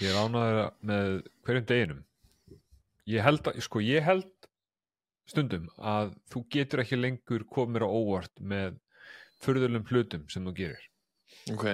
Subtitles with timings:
[0.00, 1.08] Ég er ánæður með
[1.44, 2.04] hverjum deginum.
[3.10, 4.28] Ég held, að, sko, ég held
[5.30, 8.78] stundum að þú getur ekki lengur komir á óvart með
[9.44, 10.86] förðulegum hlutum sem þú gerir.
[11.52, 11.66] ok,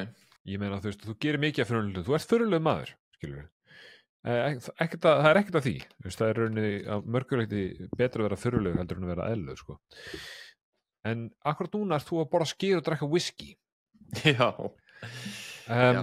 [0.47, 2.07] Ég meina þú veist, þú gerir mikið af förðulegum hlutum.
[2.09, 3.53] Þú ert förðulegum maður, skilur við.
[4.27, 5.75] Ekkert að, það er ekkert að því.
[6.07, 7.63] Veist, það er rauninni að mörguleiti
[7.99, 9.79] betra að vera förðulegur heldur en að vera eðluleg, sko.
[11.07, 13.53] En akkurat núna ert þú að borða skýr og drekka whisky.
[14.27, 14.51] já,
[15.67, 16.03] Um, já,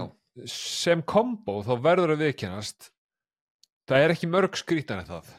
[0.50, 2.90] sem kombo þá verður að viðkennast
[3.88, 5.32] það er ekki mörg skrítan en það.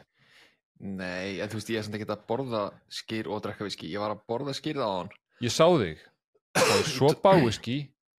[0.85, 4.01] Nei, en þú veist, ég er samt ekki að borða skýr og drekka viski, ég
[4.03, 5.11] var að borða skýr á hann,
[5.43, 6.01] ég sá þig
[6.55, 7.77] fáið sopa whisky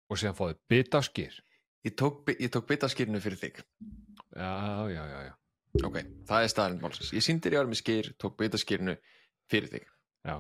[0.09, 1.37] og síðan fáið bita skýr
[1.87, 3.61] ég tók, tók bita skýrinu fyrir þig,
[4.33, 4.55] já,
[4.89, 5.35] já, já, já,
[5.85, 6.01] ok,
[6.31, 8.97] það er staðarinn málsins, ég síndir ég var með skýr, tók bita skýrinu
[9.53, 9.87] fyrir þig,
[10.25, 10.37] já,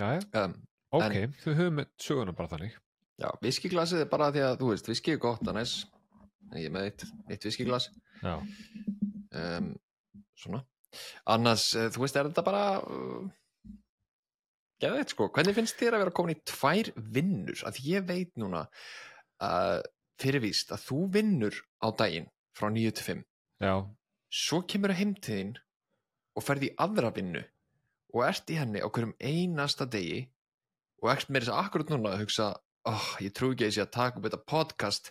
[0.00, 0.26] já, já.
[0.40, 0.58] um,
[0.96, 2.80] ok, þau höfum söguna bara þannig
[3.20, 5.74] já, viskiglasið er bara því að, þú veist, viski er gott, annars,
[6.54, 7.88] ég er með eitt, eitt viskiglas,
[8.22, 8.36] já,
[9.42, 9.72] um,
[10.38, 10.62] svona.
[11.32, 13.26] Annars, uh, þú veist, er þetta bara uh,
[14.82, 18.66] geðveitt sko, hvernig finnst þér að vera komin í tvær vinnur, að ég veit núna
[18.68, 19.80] uh,
[20.20, 23.26] fyrirvíst að þú vinnur á daginn frá 9 til 5,
[23.64, 23.74] já,
[24.32, 25.56] svo kemur að heimtíðin
[26.36, 27.42] og ferði í aðra vinnu
[28.16, 30.26] og ert í henni á hverjum einasta degi
[31.02, 32.48] og ert með þess að akkurat núna að hugsa,
[32.90, 35.10] oh, ég trú ekki að ég sé að taka upp þetta podcast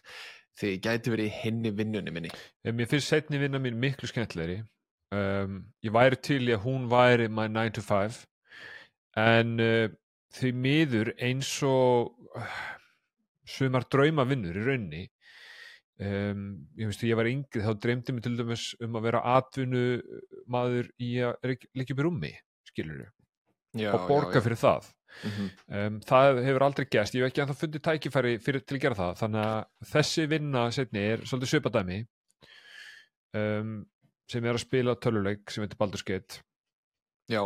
[0.56, 2.32] þegar ég gæti verið í henni vinnunni minni.
[2.64, 4.62] En mér finnst setni vinna mín miklu skemmtilegri.
[5.16, 8.24] Um, ég væri til í að hún væri my 9 to 5
[9.22, 9.90] en uh,
[10.36, 12.56] því miður eins og uh,
[13.48, 15.04] sumar drauma vinnur í raunni
[16.02, 19.86] um, ég veist ég var yngri þá dreymdi mig til dæmis um að vera atvinnu
[20.52, 21.38] maður í að
[21.78, 22.34] leggja upp í rúmi
[22.72, 23.06] skilur
[23.76, 24.92] já, og borga fyrir það.
[25.24, 25.50] Mm -hmm.
[25.88, 28.96] um, það hefur aldrei gæst, ég hef ekki ennþá fundið tækifæri fyrir til að gera
[28.96, 32.00] það, þannig að þessi vinna setni er svolítið svipadæmi
[33.34, 33.86] um,
[34.28, 36.42] sem er að spila töluleik sem heitir Baldur's Gate.
[37.32, 37.42] Já,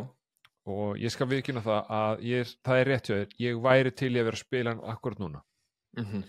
[0.66, 4.20] og ég skal viðkynna það að ég, það er rétt þér, ég væri til í
[4.20, 5.44] að vera að spila hann akkurat núna.
[5.98, 6.24] Mm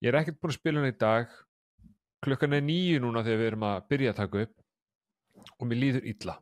[0.00, 1.26] ég er ekkert búin að spila hann í dag.
[2.24, 4.54] Klukkan er nýju núna þegar við erum að byrja að taka upp.
[5.58, 6.38] Og mér líður illa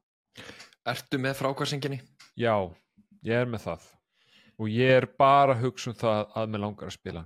[0.88, 1.98] Ertu með frákvarsenginni?
[2.38, 2.54] Já,
[3.26, 3.86] ég er með það
[4.58, 7.22] og ég er bara að hugsa um það að mér langar að spila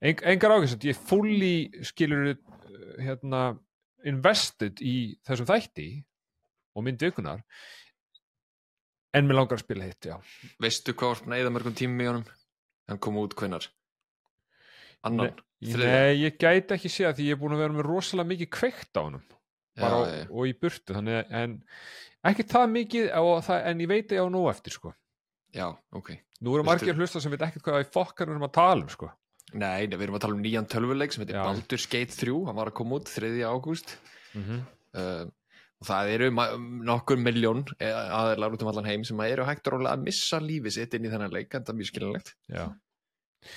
[0.00, 1.54] en, engar ákveðsand, ég er fulli
[1.86, 2.30] skilur
[3.00, 3.40] hérna
[4.08, 4.94] invested í
[5.26, 5.88] þessum þætti
[6.76, 7.42] og myndi vikunar
[9.16, 10.16] en mér langar að spila hitt, já
[10.62, 12.26] Veistu hvað var eða mörgum tímum í honum?
[12.90, 13.66] Hann kom út hvenar?
[15.06, 15.34] Annan?
[15.60, 15.90] Þriðja?
[15.90, 18.96] Nei, ég gæti ekki sé því ég er búin að vera með rosalega mikið kveikt
[18.96, 19.24] á honum
[19.76, 20.22] já, já.
[20.30, 21.58] og í burtu þannig, að- en
[22.28, 23.06] ekki það mikið
[23.46, 24.92] það, en ég veit að ég á nóg eftir sko.
[25.54, 25.66] já,
[25.96, 28.92] ok nú eru margir hlusta sem veit ekkert hvað í fokkanum erum að tala um
[28.92, 29.10] sko.
[29.50, 31.40] Nei, við erum að tala um nýjan tölvuleik sem heitir.
[31.42, 33.32] Baldur's Gate 3 hann var að koma út 3.
[33.50, 33.96] ágúst
[34.36, 34.60] mm -hmm.
[35.00, 35.24] uh,
[35.80, 36.28] og það eru
[36.86, 40.94] nokkur miljón aðeinar út um allan heim sem eru hægt rólega að missa lífi sitt
[40.94, 42.64] inn í þennan leik en það er mjög skiljanlegt Já,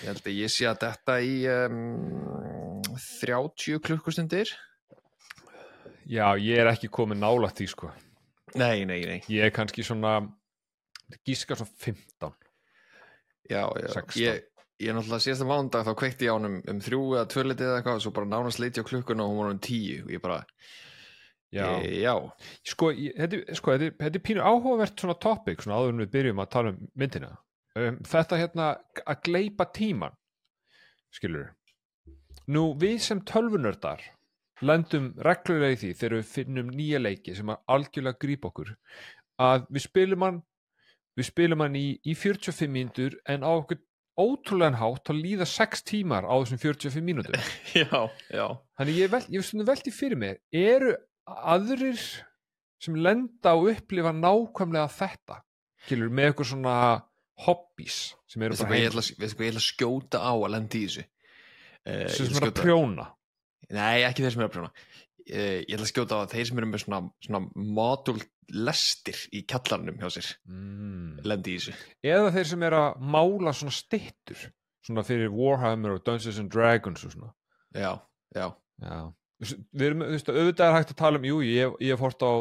[0.02, 2.82] ég held að ég sé að þetta í um,
[3.22, 4.50] 30 klukkustundir
[6.08, 7.92] Já, ég er ekki komið nálægt því sko.
[8.60, 9.20] Nei, nei, nei.
[9.32, 10.18] Ég er kannski svona
[11.28, 12.34] gíska svona 15
[13.50, 13.90] já, já.
[13.94, 14.22] 16.
[14.22, 14.46] Ég,
[14.84, 18.00] ég náttúrulega síðasta mándag þá kveikti ég á honum um þrjú eða tvölitið eða eitthvað
[18.00, 20.02] og svo bara nánast leiti á klukkuna og hún var um tíu.
[20.08, 20.42] Og ég bara,
[21.54, 22.16] Já, e, já,
[22.66, 26.14] sko, ég, þetta, sko þetta, þetta er pínu áhugavert svona topic svona áður en við
[26.16, 27.30] byrjum að tala um myndina.
[27.78, 28.66] Um, Þetta hérna
[29.02, 30.14] að gleipa tíman
[31.14, 31.48] skilur
[32.54, 34.02] Nú, við sem tölvunördar
[34.70, 38.76] lendum reglulega í því þegar við finnum nýja leiki sem að algjörlega grípa okkur
[39.44, 40.42] að við spilum hann
[41.18, 43.82] við spilum hann í, í 45 mínútur en á okkur
[44.20, 47.38] ótrúlegan hátt að líða 6 tímar á þessum 45 mínútur
[47.82, 48.46] já, já.
[48.78, 50.94] Þannig ég, vel, ég hef stundum velti fyrir mér eru
[51.26, 52.02] aðrir
[52.84, 55.40] sem lenda og upplifa nákvæmlega þetta?
[55.86, 56.78] Skilur með eitthvað svona
[57.44, 57.98] hobbies
[58.30, 61.06] sem eru bara heim veistu hvað ég ætla að skjóta á að lenda í þessu?
[61.84, 63.10] Uh, sem er að prjóna
[63.74, 64.72] nei, ekki þeir sem eru að prjóna.
[65.24, 68.18] Uh, ég ætla að skjóta á að þeir sem eru með svona, svona modul
[68.54, 71.22] lestir í kjallarnum hjá sér mm.
[71.24, 71.76] lendi í þessu.
[72.12, 74.42] Eða þeir sem eru að mála svona styttur
[74.84, 77.32] svona fyrir Warhammer og Dungeons and Dragons og svona.
[77.74, 77.94] Já,
[78.36, 78.50] já,
[78.84, 78.98] Já.
[79.72, 82.26] við erum, þú veist, auðvitað er hægt að tala um jú, ég, ég hef hort
[82.28, 82.34] á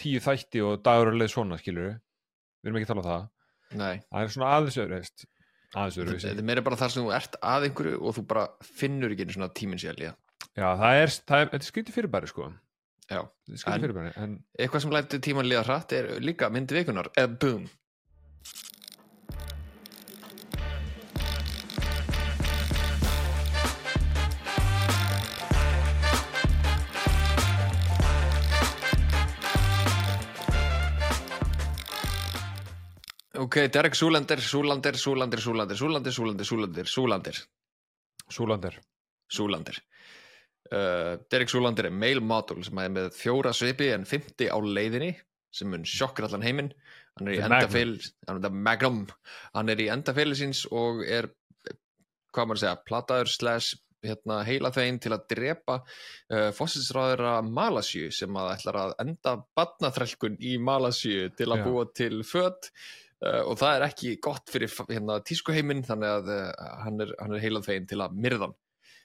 [0.00, 3.30] tíu þætti og dagur er leið svona, skilur við erum ekki að tala um það.
[3.78, 3.94] Nei.
[4.10, 5.26] Það er svona aðeins öðru veist
[5.74, 8.44] aðeins öðru þetta er meira bara þar sem þú ert að einhverju og þú bara
[8.66, 10.14] finnur ekki einu svona tíminn sér líða
[10.54, 12.44] Já, það er, það er, þetta er skrítið fyrirbæri sko.
[13.10, 13.20] Já.
[13.26, 14.10] Þetta er skrítið fyrirbæri.
[14.22, 14.34] En...
[14.54, 17.64] Eitthvað sem lætið tíman liða hratt er líka myndi vikunar, eða boom.
[33.44, 37.42] Ok, Derek Súlander, Súlander, Súlander, Súlander, Súlander, Súlander, Súlander, Súlander.
[38.30, 38.78] Súlander.
[39.26, 39.82] Súlander.
[40.72, 45.12] Uh, Derek Súlander er model sem er með fjóra svipi en 50 á leiðinni
[45.54, 46.72] sem mun sjokkar allan heiminn.
[47.18, 47.74] Hann er í The enda Magnum.
[47.74, 47.92] feil,
[48.26, 49.14] hann er.
[49.54, 51.28] Hann er í enda síns og er,
[52.34, 58.10] hvað maður að segja, plataður slash hérna, heila þeim til að drepa uh, fósinsráðura Malasju
[58.12, 61.64] sem að ætlar að enda batnaþrælkun í Malasju til að Já.
[61.68, 62.68] búa til föt
[63.24, 66.32] uh, og það er ekki gott fyrir hérna, tískuheiminn þannig að
[66.84, 68.56] hann er, hann er heilað þeim til að myrðan.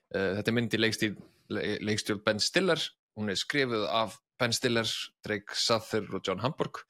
[0.09, 2.79] Þetta myndi leikstýr, le, leikstjórn Ben Stiller,
[3.17, 4.87] hún er skrifuð af Ben Stiller,
[5.27, 6.83] Drake Sather og John Hamburg.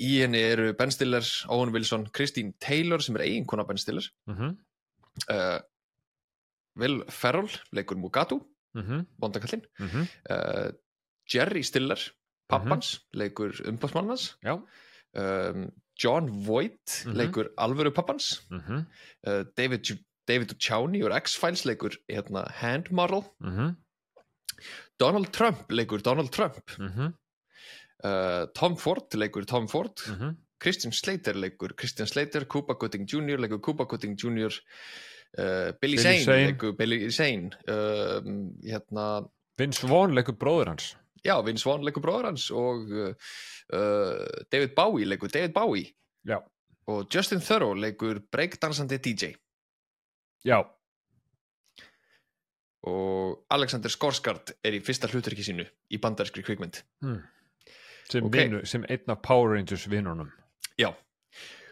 [0.00, 4.34] Í henni eru Ben Stiller, Owen Wilson, Christine Taylor sem er eiginkona Ben Stiller, mm
[4.34, 4.56] -hmm.
[5.34, 5.60] uh,
[6.76, 8.40] Will Ferrell leikur Mugatu,
[8.74, 9.06] Mm -hmm.
[9.18, 10.06] bondakallinn, Mm -hmm.
[10.30, 10.72] uh,
[11.34, 11.98] Jerry Stiller,
[12.48, 14.52] pappans, leikur umbásmannans, Já
[15.12, 15.70] um,
[16.04, 17.16] John Voight Mhm.
[17.16, 18.46] leikur alvöru pappans,
[19.26, 19.80] uh, David,
[20.30, 23.70] David Duchovny úr X-Files leikur hérna, Hand Model, Mm -hmm.
[25.00, 27.10] Donald Trump leikur Donald Trump, Mm -hmm.
[28.04, 30.36] uh, Tom Ford leikur Tom Ford, Mm -hmm.
[30.60, 33.38] Christian Slater leikur Christian Slater, Cuba Gooding Jr.
[33.40, 34.52] leikur Cuba Gooding Jr.
[35.38, 36.46] Uh, Billy, Billy Zane, Zane.
[36.46, 39.22] leikur Billy Zane um, hérna,
[39.58, 43.14] Vince Vaughn leikur bróður hans já, Vince Vaughn leikur bróður hans og uh,
[43.72, 45.94] uh, David Bowie leikur David Bowie
[46.26, 46.38] Já
[46.86, 49.24] og Justin Thoreau leikur breakdansandi DJ
[50.46, 50.58] Já.
[52.90, 56.80] Og Alexander Skarsgård er í fyrsta hlutverki sínu í bandarskri kvikmynd.
[57.04, 57.20] Mm.
[58.10, 58.34] sem, Ok.
[58.34, 58.64] okay.
[58.64, 60.30] sem einn af Power Rangers vinnunum
[60.80, 60.90] já,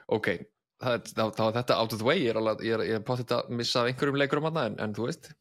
[0.07, 0.33] ok.
[0.79, 2.21] Það, þá, þá er þetta out of the way.
[2.23, 4.93] Ég er, alveg, ég er, ég er potið að missa einhverjum leikurum hana, en, en
[4.95, 5.33] þú veist,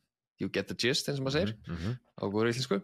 [0.42, 1.98] you get the gist eins og maður segir, mm -hmm.
[2.18, 2.80] á góður íslensku.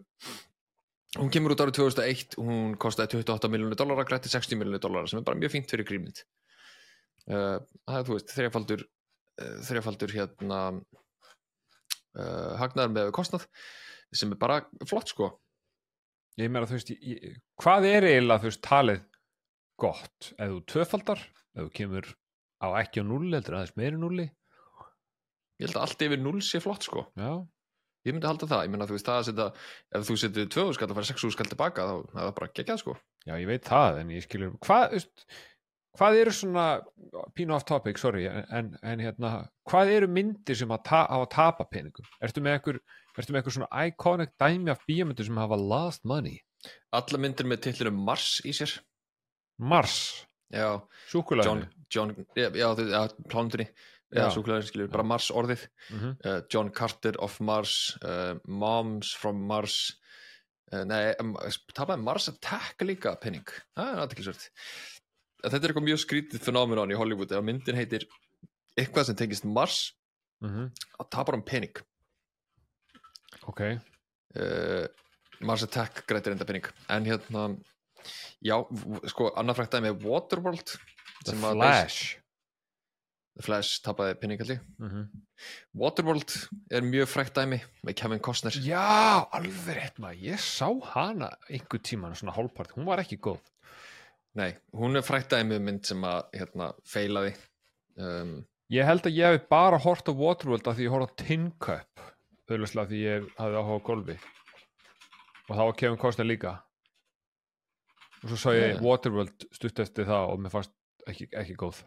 [1.14, 5.20] Hún kemur út árið 2001 hún kostaði 28 miljónu dollara grætti 60 miljónu dollara sem
[5.20, 6.24] er bara mjög fínt fyrir grímynd
[7.30, 8.86] uh, það er þú veist þrjafaldur
[9.40, 13.48] þrjafaldur hérna uh, hagnaður með kostnað
[14.14, 15.32] sem er bara flott sko.
[16.38, 19.02] Ég meina þú veist ég, hvað er eiginlega þú veist talið
[19.82, 20.32] gott?
[20.38, 22.14] Ef þú tvöfaldar ef þú kemur
[22.64, 24.30] á ekki á nulli heldur aðeins meiri nulli
[25.60, 27.06] ég held að allt yfir 0 sé flott sko.
[27.20, 27.34] Já.
[28.04, 29.46] Ég myndi halda það, ég meina þú veist það að setja
[29.96, 32.54] ef þú setur 2 skall og fara 6 skall tilbaka þá þá er það bara
[32.60, 32.96] geggjað sko.
[33.24, 35.26] Já, ég veit það, en ég skilur hvað, þú veist,
[35.98, 36.68] hvað eru svona
[37.38, 39.34] pínu off topic, sorry en, en hérna,
[39.70, 42.08] hvað eru myndir sem að hafa tapa peningum?
[42.24, 42.80] Ertu með einhver,
[43.18, 46.42] ertu með einhver svona iconic dæmi af bíómyndir sem hafa lost money?
[46.96, 48.76] alla myndir með titlinum Mars í sér.
[49.64, 49.98] Mars,
[50.54, 50.68] já,
[51.12, 53.68] súkulega John, John já, já, já plánundinni
[54.14, 55.68] já, súkulega skilur, bara Mars orðið.
[55.90, 56.16] Mm -hmm.
[56.26, 60.00] uh, John Carter of Mars uh, Moms from Mars.
[60.74, 61.36] Uh, nei, um,
[61.74, 63.46] tapaði Mars Attack líka penning,
[63.78, 64.50] það er aðteklisvert
[65.44, 68.08] þetta er eitthvað mjög skrítið fenómenon í Hollywood ef myndin heitir
[68.80, 69.92] eitthvað sem tengist Mars
[70.44, 71.76] þá tapar hann penning
[73.50, 73.62] ok.
[74.34, 74.88] Uh,
[75.44, 77.48] Mars Attack grætir enda penning en hérna
[78.44, 78.58] já,
[79.12, 80.76] sko, annað frækt dæmi er Waterworld
[81.24, 82.18] The Flash.
[83.34, 84.60] The Flash tapaði ég.
[84.78, 85.06] Mm -hmm.
[85.74, 86.32] Waterworld
[86.72, 88.52] er mjög frækt dæmi með Kevin Costner.
[88.52, 93.40] Já, alveg rétt maður, ég sá hana einhver tíman svona hálfpart, hún var ekki góð
[94.40, 97.36] Nei, hún er frækt dæmi um mynd sem að hérna, feilaði.
[98.02, 98.42] Um,
[98.74, 101.52] Ég held að ég hef bara hort á Waterworld af því ég hort á Tin
[101.62, 102.02] Cup
[102.50, 104.16] auðvitað því ég hafði áhuga á golfi.
[105.50, 106.54] Og var Kevin Costner líka.
[108.24, 108.82] Og svo sá ég Já.
[108.82, 110.74] Waterworld stutt eftir það og mér fannst
[111.10, 111.84] ekki, ekki góð.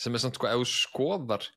[0.00, 1.48] Sem er samt sko, ef þú skoðar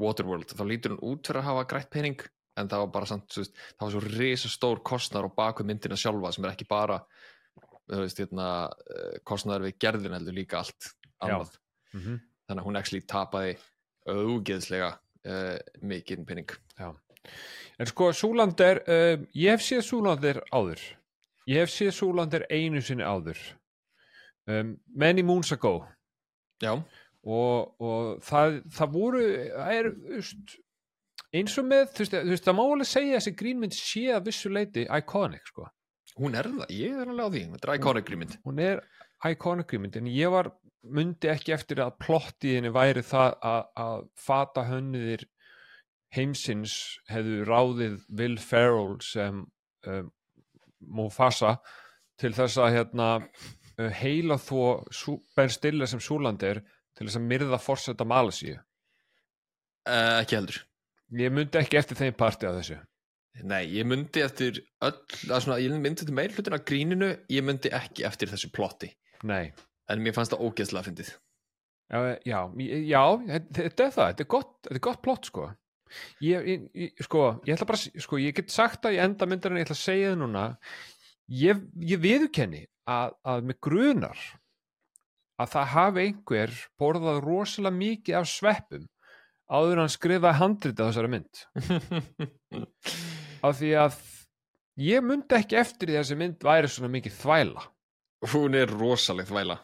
[0.00, 2.22] Waterworld, þá lítur hún út fyrir að hafa grætt pening,
[2.56, 6.32] en það var bara samt, það var svo risa stór kostnar á baku myndina sjálfa
[6.34, 7.02] sem er ekki bara
[7.90, 8.48] þú veist, hérna,
[8.94, 11.56] eh, kostnaður við gerðin heldur líka allt annað,
[11.92, 12.20] mm -hmm.
[12.46, 13.56] þannig að hún actually tapaði
[14.08, 14.90] auðgeðslega
[15.26, 16.50] uh, mikið pening.
[17.78, 20.80] En sko, Súlander um, ég hef séð Súlander áður.
[21.46, 23.38] Ég hef séð Súlander einu sinni áður.
[24.46, 25.86] Um, Many Moons Ago.
[26.60, 26.72] Já,
[27.24, 30.56] og, og það, það voru það er, veist
[31.32, 34.50] eins og með, þú veist það má alveg segja að þessi grínmynd sé að vissu
[34.50, 35.68] leiti iconic, sko
[36.20, 38.82] hún er það, ég er alveg á því þetta er iconic grímynd hún er
[39.28, 40.50] iconic grínmynd en ég var,
[40.80, 45.26] myndi ekki eftir að plottiðinni væri það að, að fata hönniðir
[46.14, 46.74] heimsins
[47.10, 49.44] hefðu ráðið Will Ferrell sem
[49.86, 50.10] um,
[50.80, 51.58] Mufasa
[52.20, 56.62] til þess að hérna uh, heila þó Ben Stiller sem Súlander
[56.96, 58.58] til þess að myrða forseta Malasíu.
[59.88, 60.62] Uh, ekki heldur.
[61.20, 62.80] Ég myndi ekki eftir þeim parti af þessu.
[63.46, 64.96] Nei, ég myndi eftir öll,
[65.30, 68.90] að svona, ég myndi eftir meir hlutin af gríninu, ég myndi ekki eftir þessu plotti,
[69.24, 69.52] Nei.
[69.88, 71.12] en mér fannst það ógeðslega fyndið.
[71.90, 73.02] Já, já, ég- já
[73.54, 75.46] þetta er það, þetta er gott, þetta er gott plott sko
[76.22, 79.26] ég, ég, ég, sko, ég ætla bara að sko, ég get sagt að ég enda
[79.26, 80.44] myndarinn ég ætla að segja það núna
[81.34, 81.64] ég,
[82.04, 84.22] viðurkenni að, að með grunar
[85.42, 88.86] að það hafi einhver borðað rosalega mikið af sveppum
[89.50, 91.42] áður en hann skrifaði handrita þessari mynd
[93.46, 93.98] af því að
[94.80, 97.66] ég myndi ekki eftir því að þessi mynd væri svona mikið þvæla.
[98.34, 99.56] Hún er rosaleg þvæla.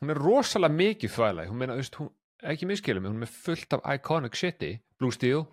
[0.00, 1.46] Hún er rosalega mikið þvæla.
[1.50, 2.10] Hún meina, þú veist, hún,
[2.52, 5.44] ekki miskilum hún er fullt af iconic shiti Blue Steel.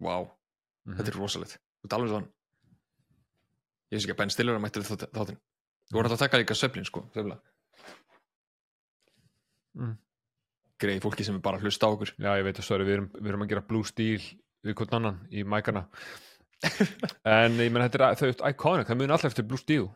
[0.00, 0.30] Wow,
[0.88, 1.58] þetta er rosalegt.
[1.80, 2.28] Þú ert alveg svona
[3.90, 5.40] ég veist ekki að Ben Stiller er mættur í þátt- þáttinn.
[5.90, 7.00] Þú voru alltaf að taka líka söflin sko.
[9.80, 9.96] Mm.
[10.80, 12.10] greið fólki sem er bara að hlusta á okkur.
[12.18, 14.22] Já ég veit að stóri, við erum, við erum að gera Blue Steel
[14.66, 15.86] við hvern annan í mækana
[17.24, 19.86] en ég meina þetta er þau iconic, það mun alltaf eftir Blue Steel.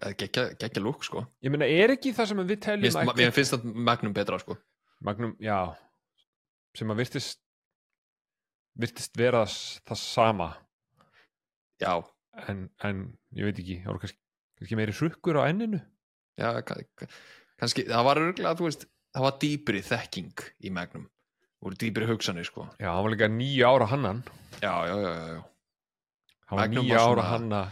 [0.00, 1.26] Það er geggja, geggja lúk sko.
[1.44, 4.56] Ég meina er ekki það sem við teljum mér finnst það Magnum betra sko.
[5.04, 5.58] Magnum, já.
[6.78, 7.42] Sem að virtist
[8.80, 10.48] virtist vera það sama.
[11.82, 11.92] Já,
[12.48, 13.04] en, en
[13.36, 14.20] ég veit ekki, það voru kannski,
[14.60, 15.80] kannski meiri hrukkur á enninu.
[16.40, 17.08] Já ka- ka-
[17.60, 21.04] kannski, það var örgulega þú veist, það var dýpri þekking í Magnum
[21.62, 22.66] voru dýpri hugsanir sko.
[22.80, 24.22] Já, hann var líka nýju ára hannan.
[24.62, 25.42] Já, já, já, já,
[26.48, 27.62] hann var Magnum nýju var ára svona- hanna.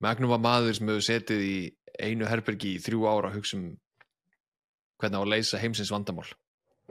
[0.00, 1.56] Magnum var maður sem hefur setið í
[2.00, 3.66] einu herbergi í þrjú ára að hugsa um
[5.00, 6.28] hvernig á að leysa heimsins vandamál.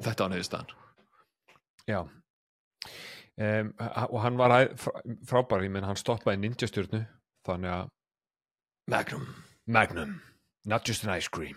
[0.01, 0.73] Þetta var niður staðan
[1.87, 3.69] Já um,
[4.09, 7.05] og hann var æ- frá- frábær, ég menn hann stoppaði ninja stjörnu
[7.45, 7.89] þannig að
[8.91, 9.25] Magnum
[9.67, 10.21] Magnum,
[10.65, 11.55] not just an ice cream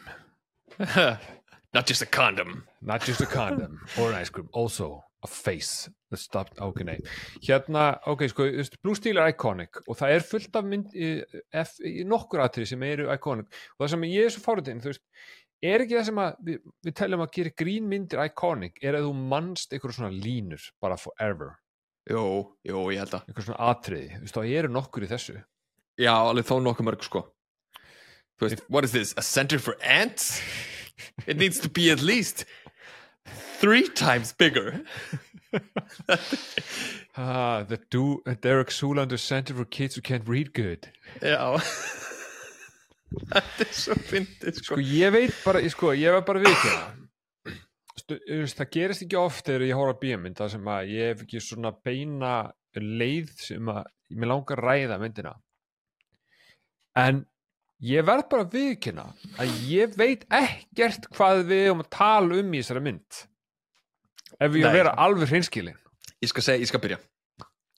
[1.74, 2.64] not just a condom.
[2.80, 6.98] Not just a condom or an ice cream, also a face that stopped, ok, nei.
[7.42, 8.46] Hérna, ok, sko,
[8.82, 11.10] Blue Steel er iconic og það er fullt af mynd í,
[11.58, 13.50] F, í nokkur atrið sem eru iconic.
[13.76, 15.04] Og það sem ég er svo fórhundin, þú veist
[15.68, 19.14] er ekki það sem að við, við teljum að gera grínmyndir iconic, er að þú
[19.34, 21.56] mannst einhverjum svona línur, bara forever.
[22.08, 22.24] Jú,
[22.64, 23.26] jú, ég held að.
[23.28, 25.36] Einhver svona atriði, þú veist, það eru nokkur í þessu.
[25.98, 27.24] Já, alveg þó nokkuð mörg sko.
[28.38, 30.38] Þú veist, what is this, a center for ants
[31.26, 32.44] it needs to be at least
[33.60, 34.82] three times bigger.
[37.16, 40.86] Ah, the do Derek Zoolander Center for Kids Who Can't Read Good.
[41.20, 41.58] Já.
[43.32, 44.76] Þetta er svo fyndið Sko.
[44.76, 46.70] Sko ég veit bara, ég- sko, ég var bara við ekki
[48.54, 51.40] það gerist ekki oft þegar ég horf að bíómynd það sem að ég hef ekki
[51.42, 52.34] svona beina
[52.78, 53.82] leið sem að
[54.14, 55.32] mér langar að ræða myndina.
[57.02, 57.24] En
[57.80, 59.04] ég verð bara að viðkynna
[59.38, 63.20] að ég veit ekkert hvað við erum að tala um í þessari mynd.
[64.38, 64.68] Ef ég Nei.
[64.70, 65.78] að vera alveg hreinskilin
[66.22, 66.98] ég skal segja, ég skal byrja.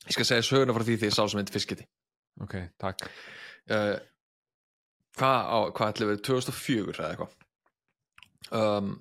[0.09, 1.85] Ég skal segja söguna frá því því ég sá sem mynd fiskiti
[2.41, 3.05] ok, takk.
[3.71, 3.99] Uh,
[5.21, 7.35] hvað á, hvað ætli verið 2004 eða eitthvað?
[8.57, 8.95] Um,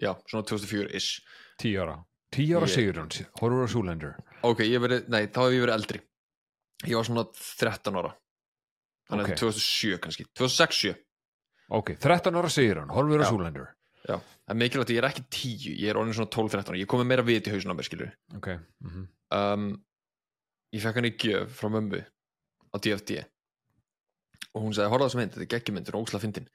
[0.00, 1.20] já, svona 2004-ish
[1.60, 1.98] tíu ára,
[2.32, 3.10] tíu ára Ég- Sigurjón
[3.42, 4.14] horfur á Zoolander.
[4.48, 6.00] Ok, ég verið, nei, þá hef ég verið eldri.
[6.88, 8.14] Ég var svona 13 ára
[9.10, 10.26] þannig að 2007 kannski.
[10.38, 10.94] 2006-7,
[11.80, 13.28] ok, 13 ára Sigurjón, horfur á.
[13.28, 13.68] Zoolander.
[14.00, 16.80] Já, það er mikilvægt að ég er ekki 10 ég er orðin svona 12-13 ára,
[16.80, 18.54] ég komið meira við í hausinn á mér skilur ok,
[18.86, 19.02] mhm.
[19.30, 19.66] Um,
[20.74, 23.20] ég fekk hann í gjöf frá mömmu á DFD
[24.54, 26.48] og hún sagði, horfa þess mynd, þetta er geggjumyndur og ósla fyndin.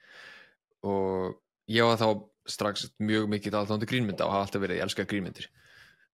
[0.86, 1.38] Og
[1.72, 2.08] ég var þá
[2.56, 5.48] strax mjög mikið aðþándu grínmynda og hafa alltaf verið, ég elska grínmyndir.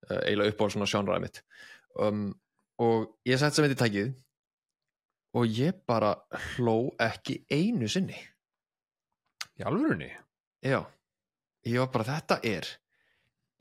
[0.07, 1.41] Uh, eiginlega upp á svona sjónræði mitt.
[2.01, 2.27] Um,
[2.81, 4.13] og ég sett að mynd í tækið
[5.37, 6.15] og ég bara
[6.53, 8.17] hló ekki einu sinni.
[9.59, 10.09] Í alvörunni?
[10.65, 10.81] Já,
[11.67, 12.67] ég var bara, þetta er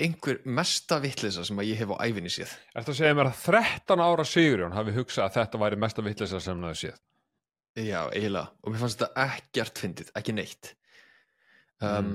[0.00, 2.52] einhver mesta vittlisa sem að ég hef á æfinni séð.
[2.74, 6.40] Ertu að segja mér að 13 ára Sigurjón hafi hugsað að þetta væri mesta vitleysa
[6.42, 7.00] sem hafi séð?
[7.78, 10.70] Já, eiginlega, og mér fannst þetta ekkert fyndið, ekki neitt.
[11.80, 12.14] Um,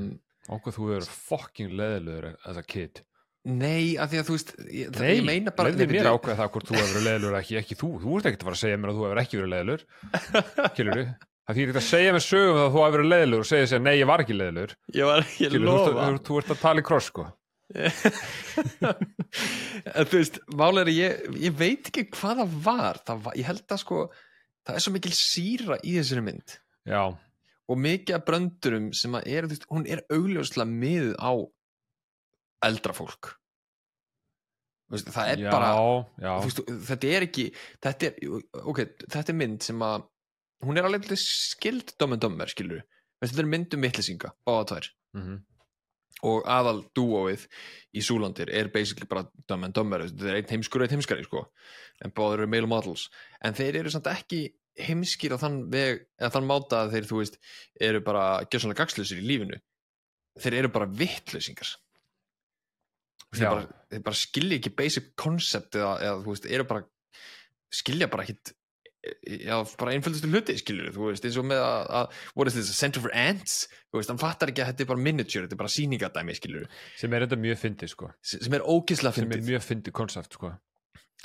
[0.51, 3.01] Óngur þú eru fucking leðilegur as a kid.
[3.45, 6.37] Nei, af því að þú veist ég, Nei, ég meina bara leiði Nei, mér ákveða
[6.39, 7.89] það hvort þú hefur verið leðilegur ekki, ekki þú.
[8.01, 9.83] Þú ert ekkert að fara að segja mér að þú hefur ekki verið leðilegur.
[10.79, 11.05] Kilur þú?
[11.45, 13.81] Það þýr ekki að segja mér sögum að þú hefur verið leðilegur og segja sér
[13.85, 14.73] nei, ég var ekki leðilegur.
[14.97, 15.75] Ég var ekki að Kilur þú?
[15.75, 17.27] lofa Þú, þú ert að tala í kross, sko.
[20.05, 23.73] Þú veist, málega er ég ég veit ekki hvað það var, það var ég held
[23.73, 24.01] að sko,
[24.65, 27.01] það er svo mikil síra í þessari mynd Já,
[27.65, 31.31] og mikið af bröndurum sem að er, þú veist, hún er augljóslega miðuð á
[32.67, 33.33] eldra fólk.
[34.93, 35.69] Veist, það er já, bara
[36.21, 36.33] já.
[36.43, 37.45] veist, þetta er ekki
[37.81, 40.03] þetta er, ok, þetta er mynd sem að
[40.65, 42.83] hún er alveg skild Dom and Dumber, skilur
[43.23, 44.91] þetta er mynd um tvær.
[45.17, 45.41] Mm
[46.23, 47.45] og aðal dúóið
[47.95, 51.25] í Súlandir er basically bara Dumb and Dumber þetta er einn heimskur og einn heimskari
[51.25, 51.45] sko.
[52.03, 53.09] En báður eru male models.
[53.43, 54.47] En þeir eru samt ekki
[54.87, 57.37] heimskir á þann veg eða þann máta að þeir, þú veist,
[57.89, 59.59] eru bara gjössanlega gagslusir í lífinu.
[60.41, 61.75] Þeir eru bara vittlausingar
[63.33, 66.85] þeir bara, þeir bara skilja ekki basic concept eða, eða þú veist, eru bara
[67.75, 68.53] skilja bara ekkit
[69.45, 72.71] já, bara einföldustu hluti skilur þú veist, eins og með að, að what is this,
[72.71, 73.65] a center for ants?
[73.89, 76.65] Þú veist, hann fattar ekki að þetta er bara miniature, þetta er bara sýningadæmi skilur,
[76.99, 78.09] sem er þetta mjög fyndið sko.
[78.31, 80.53] Sem er ógislega sem er fyndið, mjög fyndið koncept sko.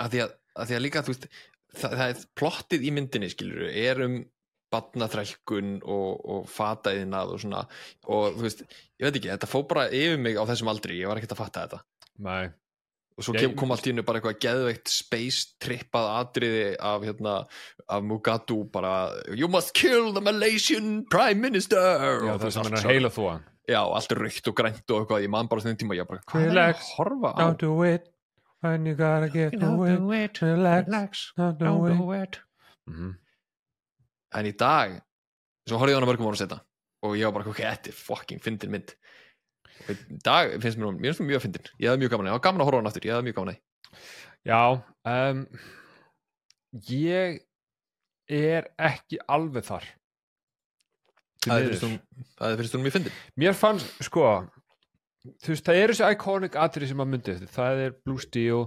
[0.01, 1.27] Að því að, að því að líka þú veist,
[1.73, 4.21] það, það er plottið í myndinni skilur, er um
[4.73, 7.65] batnaþrælkun og, og fataðinað og svona,
[8.07, 11.01] og þú veist ég veit ekki, þetta fó bara yfir mig á þessum aldri.
[11.01, 11.81] Ég var ekkert að fatta þetta.
[12.21, 12.51] Nei.
[13.21, 17.03] og svo Ég- kem, kom allt í hennu bara eitthvað geðveikt space trippað atriði af
[17.05, 17.35] hérna,
[17.89, 21.77] af Mugatu bara, you must kill the Malaysian prime minister.
[21.77, 25.25] Já, og það sem er heila þú hann já, allt raukt og grænt og eitthvað,
[25.27, 27.39] ég man bara þennan tíma, ég bara, hvað er að horfa á?
[27.43, 28.09] Don't do it
[28.63, 32.23] when you gotta get away it, Relax, don't do it.
[32.23, 32.41] it.
[32.89, 33.17] Mhm.
[34.35, 34.97] En í dag,
[35.69, 36.61] svo horfði ég á hana mörgum ára setna
[37.07, 38.91] og ég var bara, ok, þetta er fucking fyndin mynd.
[39.89, 41.71] Og í dag finnst mér hún, mér finnst mér mjög fyndin.
[41.81, 43.07] Ég hefði mjög gaman, að- ég var gaman að horfa á hana aftur.
[43.09, 43.61] Ég hefði mjög gaman að.
[44.51, 44.61] Já,
[45.15, 45.41] um,
[46.93, 47.41] ég
[48.31, 49.89] er ekki alveg þar.
[51.41, 53.15] Það finnst hún, hún mjög fyndin.
[53.41, 54.27] Mér fannst, sko
[55.41, 58.63] þú veist, það eru þessi iconic atrið sem maður myndi eftir, það er Blue Steel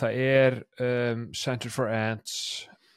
[0.00, 2.36] það er um, Center for Ants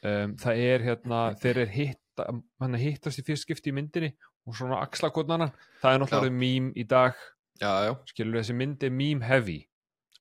[0.06, 4.12] um, það er hérna, þeir er er hittast í fyrst skipti í myndinni
[4.48, 5.52] og svona axla hvort annan,
[5.82, 7.18] það er náttúrulega mím í dag,
[7.60, 9.58] já, já, skilur þessi mynd er mím heavy,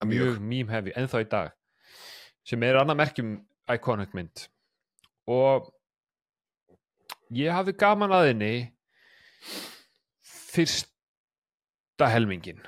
[0.06, 1.56] mjög, mím heavy ennþá í dag,
[2.48, 3.34] sem er annað merkjum
[3.74, 4.48] iconic mynd.
[5.28, 5.72] Og
[7.36, 8.52] ég hafði gaman að henni
[10.58, 12.62] fyrsta helmingin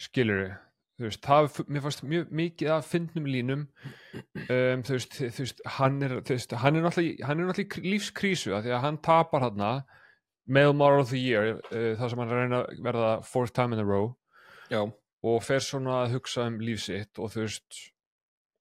[0.00, 0.65] skilur þú
[1.04, 3.64] veist, það, mér fannst mjög mikið af fyndnum línum.
[4.48, 7.50] Um, þú, veist, þú veist, hann er þú veist, hann er náttúrulega, í- hann er
[7.50, 9.60] náttúrulega í lífskrísu því að hann tapar hann
[10.46, 13.74] male moral of the year uh, það sem hann að reyna að verða fourth time
[13.76, 14.14] in a row.
[14.70, 14.80] Já,
[15.26, 17.82] og fer svona að hugsa um líf sitt og þú veist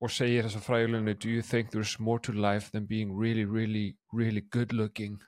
[0.04, 3.46] og segir þess að frægulegni do you think there's more to life than being really,
[3.46, 5.22] really, really good looking?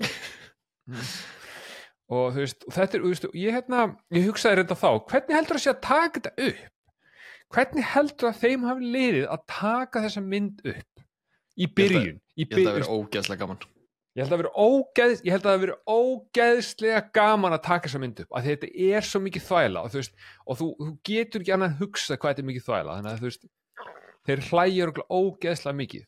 [0.84, 1.00] Mm.
[2.14, 3.82] Og þú veist og þetta er, þú veist, ég hérna
[4.14, 6.64] ég hugsaði reynda þá, hvernig heldur að sé að taka þetta upp?
[7.54, 11.04] Hvernig heldur að þeim hafi liðið að taka þessa mynd upp
[11.54, 12.20] í byrjun?
[12.34, 13.64] Ég held að byrjun, vera ógeðslega gaman.
[14.14, 17.88] Ég held að það veri ógeð, ég held að það veri ógeðslega gaman að taka
[17.88, 20.12] þessa mynd upp að þetta er svo mikið þvæla og þú, veist,
[20.46, 23.24] og þú, þú getur ekki annað að hugsa hvað þetta er mikið þvæla þannig að
[23.24, 23.48] þú veist
[24.28, 26.06] þeir hlægjur ógeðslega mikið.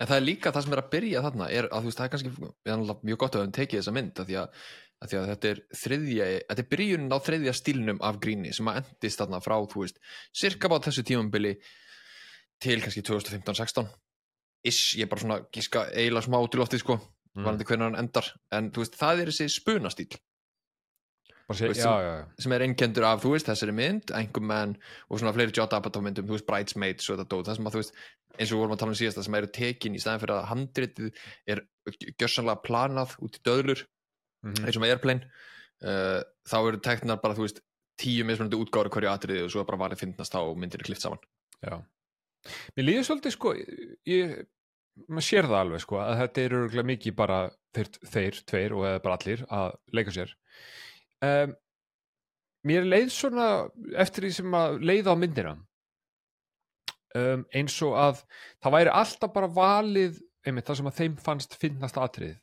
[0.00, 2.06] En það er líka það sem er að byrja þarna er að þú veist, það
[2.06, 2.30] er kannski
[3.08, 4.62] mjög gott að við höfum tekið þessa mynd af því að,
[5.00, 8.68] að, því að þetta er þriðja þetta er byrjunin á þriðja stílnum af gríni sem
[8.70, 10.00] að endist þarna frá, þú veist
[10.36, 11.54] cirka bá þessu tímambili
[12.60, 13.88] til kannski 2015-16
[14.68, 17.44] ish, ég er bara svona gíska eiginlega smá út í loftið sko, Mm.
[17.46, 18.26] varandi hvernig hann endar.
[18.50, 20.16] En þú veist, það er þessi spunastíl
[21.46, 22.24] Bara sé, Veist, já, já, já.
[22.42, 24.72] sem er einnkendur af, þú veist, þessari mynd Engum menn
[25.06, 27.76] og svona fleiri Judd Apatow myndum þú veist, Bridesmaids og þetta dót, það sem að
[27.76, 27.94] þú veist
[28.34, 30.34] eins og við vorum að tala um síðast, það sem eru tekin í staðin fyrir
[30.40, 31.22] að handritið
[31.54, 31.62] er
[32.18, 33.84] gjörsanlega planað út í döðlur
[34.46, 34.64] Mhm.
[34.66, 35.26] eins og með Airplane
[35.84, 37.60] uh, þá eru teknar bara, þú veist
[38.00, 41.20] tíu mismunandi útgáður hverju atriði og svo er bara varðið fyndnast á myndir klift saman
[41.60, 41.76] já.
[42.76, 43.54] Mér líður svolítið sko
[44.08, 44.36] ég,
[45.08, 47.40] maður sér það alveg sko að þetta eru mikið bara
[47.76, 50.32] þeir, þeir tveir og eða bara allir að leika sér
[51.26, 51.58] um,
[52.68, 53.44] Mér leið svona
[53.96, 55.52] eftir því sem að leiða á myndina
[57.16, 58.20] um, eins og að
[58.60, 62.36] það væri alltaf bara valið einmitt það sem að þeim fannst finnast atrið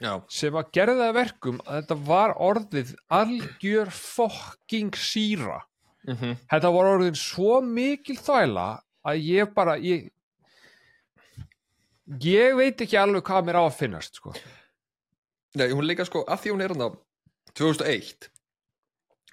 [0.00, 5.60] Já, sem að gerða það að verkum að þetta var orðið algjör fokking síra
[6.08, 6.36] mm -hmm.
[6.50, 8.66] þetta var orðin svo mikil þvæla
[9.04, 10.08] að ég bara ég,
[12.22, 14.34] ég veit ekki alveg hvað mér á að finnast sko.
[15.54, 16.90] Nei, hún líka sko, af því hún er hann á
[17.54, 18.30] 2001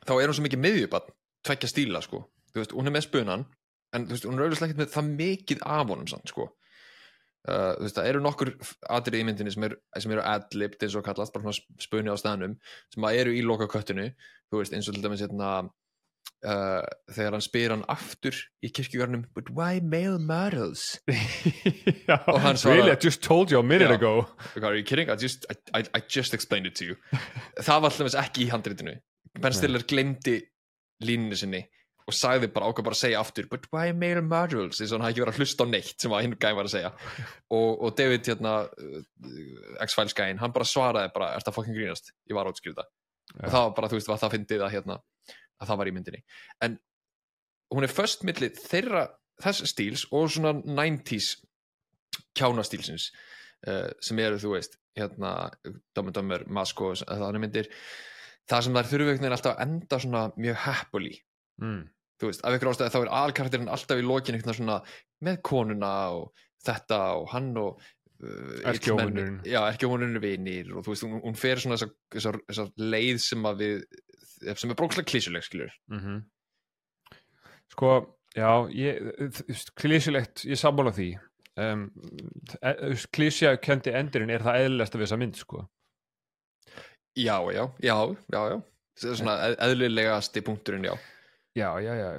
[0.05, 1.11] þá er hún svo mikið miðjubann
[1.43, 3.45] tvekja stíla sko, þú veist, hún er með spunan
[3.93, 6.49] en þú veist, hún er auðvitað ekkert með það mikið af honum sann sko
[7.49, 8.53] uh, þú veist, það eru nokkur
[8.99, 12.55] atrið í myndinni sem, er, sem eru ad-libbed eins og kallast bara spunni á staðnum
[12.93, 14.09] sem eru í loka köttinu
[14.49, 15.51] þú veist, eins og til dæmis hérna
[16.45, 16.83] uh,
[17.15, 20.99] þegar hann spyr hann aftur í kirkjugarnum but why male models?
[22.09, 23.95] Já, Og hann svarar- really, I just told you a minute Já.
[23.99, 24.13] ago.
[24.61, 25.09] Are you kidding?
[25.09, 26.95] I just, I, I, just explained it to you.
[27.67, 28.95] Það var alltaf ekki í handritinu.
[29.39, 29.53] Ben.
[29.53, 30.39] Stiller glemdi
[31.05, 31.61] líninu sinni
[32.09, 35.05] og sagði bara ákvað bara að segja aftur but why male models eins og hann
[35.07, 36.91] hafði ekki verið að hlusta á neitt sem að hinn gæm var að segja.
[37.57, 38.97] Og, og David hérna uh,
[39.85, 43.49] X-Files gæin, hann bara svaraði bara er það fucking grínast, ég var átskrifta og Já.
[43.49, 44.99] það var bara, þú veist, það fyndið að hérna
[45.59, 46.21] að það var í myndinni.
[46.65, 46.77] En
[47.73, 49.05] hún er först milli þeirra
[49.43, 51.31] þess stíls og svona 90s
[52.37, 53.09] kjánastílsins
[53.67, 55.33] uh, sem eru, þú veist hérna,
[55.95, 57.71] Dömmur Dömmur, Mask og þannig myndir.
[58.49, 61.15] Það sem þær veginn alltaf að enda svona mjög happily.
[61.61, 61.83] Mm.
[62.19, 64.77] Þú veist, af ykkur ástæði þá er alkarakterinn alltaf í lokin eitthvað svona
[65.25, 69.39] með konuna og þetta og hann og uh, Erkióvinurinn.
[69.39, 73.21] illmenn- já, erkjómunurinn vinir og þú veist, hún, hún fer svona þessa, þessa, þessa leið
[73.23, 73.87] sem að við
[74.55, 76.21] sem er brókslega klísuleg skilur Mm
[77.69, 77.89] Sko,
[78.35, 78.97] já, ég,
[79.77, 81.09] klísilegt, ég sammála því.
[81.59, 81.83] Um,
[83.13, 85.61] klísja kendi endurinn er það eðlilegast af þessa mynd, sko.
[87.19, 87.95] já, já, já,
[88.33, 88.57] já, já
[89.15, 90.95] svona eð- eðlilegasti punkturinn, já
[91.59, 92.09] Já, já, já.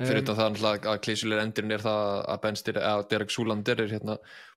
[0.00, 3.82] fyrir Um, utan það að klísulegur endurinn er það að Ben Stiller, að Derek Súlander
[3.82, 4.14] er hérna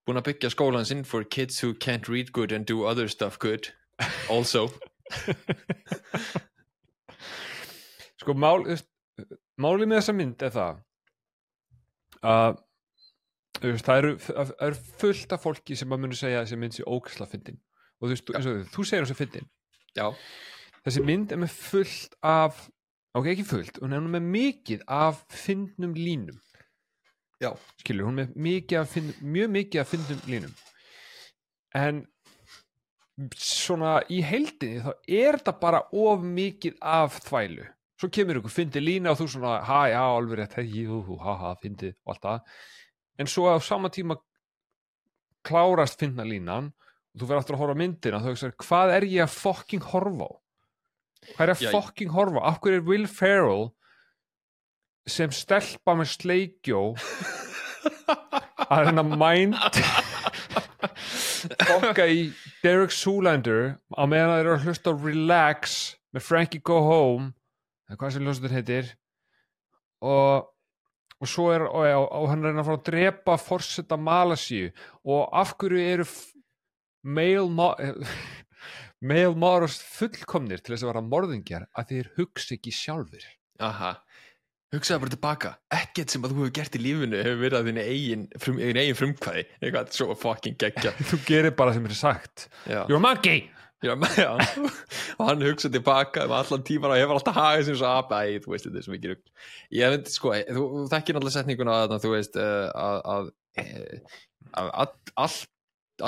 [0.08, 3.40] búin að byggja skólan sinn for kids who can't read good and do other stuff
[3.40, 3.72] good
[4.32, 4.70] also.
[8.24, 9.24] Sko, mál, þú
[9.60, 10.80] málið með þessa mynd er það
[12.24, 12.62] að
[13.60, 16.78] þú það eru, það eru fullt af fólki sem að muni segja að þessi mynd
[16.78, 17.60] sé ókvæsla fyndin.
[18.00, 18.42] Og þú og
[18.74, 19.52] þú segir þessu fyndin.
[20.84, 22.64] Þessi mynd er með fullt af
[23.18, 26.40] ok, ekki fullt, hún er með mikið af fyndnum línum.
[27.42, 30.58] Já, skilur, hún er með mikið af fyndum, mjög mikið af fyndum línum.
[31.78, 32.04] En
[33.38, 37.66] svona í heildinni þá er þetta bara of mikið af þvælu.
[38.02, 41.18] Svo kemur ykkur fyndi lína og þú svona ha, já, alveg rétt, hei, jú, hú,
[41.22, 42.56] ha, ha, fyndi og allt það,
[43.22, 44.18] en svo á sama tíma
[45.46, 49.06] klárast fyndna línan og þú verður aftur að horfa myndina og þú veist, hvað er
[49.12, 50.32] ég að fucking horfa á
[51.34, 52.44] hvað er ég Já, að fucking horfa?
[52.50, 53.70] Af hverju er Will Ferrell
[55.10, 56.84] sem stelpa með sleikjó
[58.70, 59.58] að reyna mind
[61.68, 62.30] fokka í
[62.64, 65.78] Derek Zoolander á meðan það eru að hlusta á Relax
[66.16, 67.32] með Frankie Go Home
[67.90, 68.92] eða hvað sem hljómsveitin heitir.
[70.04, 70.50] Og
[71.24, 74.74] og svo er og, og, og hann reyna að fara að drepa forseta Malasíu.
[75.08, 76.08] Og af hverju eru
[77.04, 77.94] male
[79.04, 83.26] male models fullkomnir til þess að vera morðingjar að þeir hugsa ekki sjálfur
[83.64, 83.96] aha.
[84.74, 87.82] Hugsaðu bara tilbaka, ekkert sem að þú hefur gert í lífinu hefur verið að þín
[87.84, 92.48] eigin, frum, eigin frumkvæði, eitthvað svo fucking geggja þú gerir bara sem er sagt.
[92.66, 93.44] Já, you're a monkey!
[93.84, 94.32] Já, já.
[95.20, 98.40] og hann hugsaðu tilbaka um allan tíman og hefur alltaf hagað sem svo að, æ,
[98.42, 99.34] þú veist, þetta er svo mikið rugl.
[99.78, 104.18] Ég veit, sko, þú, þú þekkir náttúrulega setninguna að, þú veist, uh, að, að, eh,
[104.64, 104.94] að all,
[105.26, 105.38] all,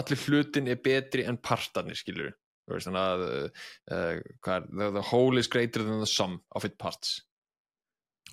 [0.02, 2.32] allir hlutin er betri en partarnir, skilur
[2.70, 7.22] að uh, hvað er, the, the whole is greater than the sum of its parts.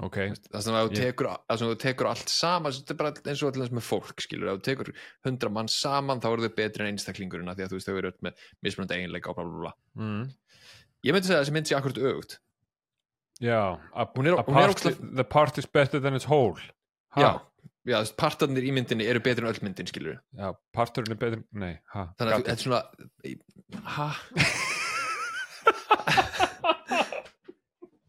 [0.01, 0.17] Ok,
[0.49, 3.51] það sem að þú tekur, að þú tekur allt saman þetta er bara eins og
[3.53, 4.89] allir með fólk skilur ef þú tekur
[5.27, 7.99] hundra mann saman þá eru þau betri en einstaklingurinn af því að þú veist þau
[8.01, 9.73] eru öll með mismunandi eiginleika og bla bla bla.
[10.01, 10.23] Mm.
[11.05, 12.39] ég myndi segja að þessi mynd sé akkurat öfugt.
[13.43, 13.61] Já
[14.95, 16.57] ógeðslega- the part is better than its whole.
[17.13, 17.31] Ha, já,
[17.89, 21.75] já partarnir í myndinni eru betri en öll myndin skilur já, parturinn er betur nei,
[21.95, 22.83] ha, þannig að þetta er svona
[23.97, 24.09] ha?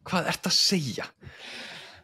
[0.04, 1.06] Hvað ert að segja?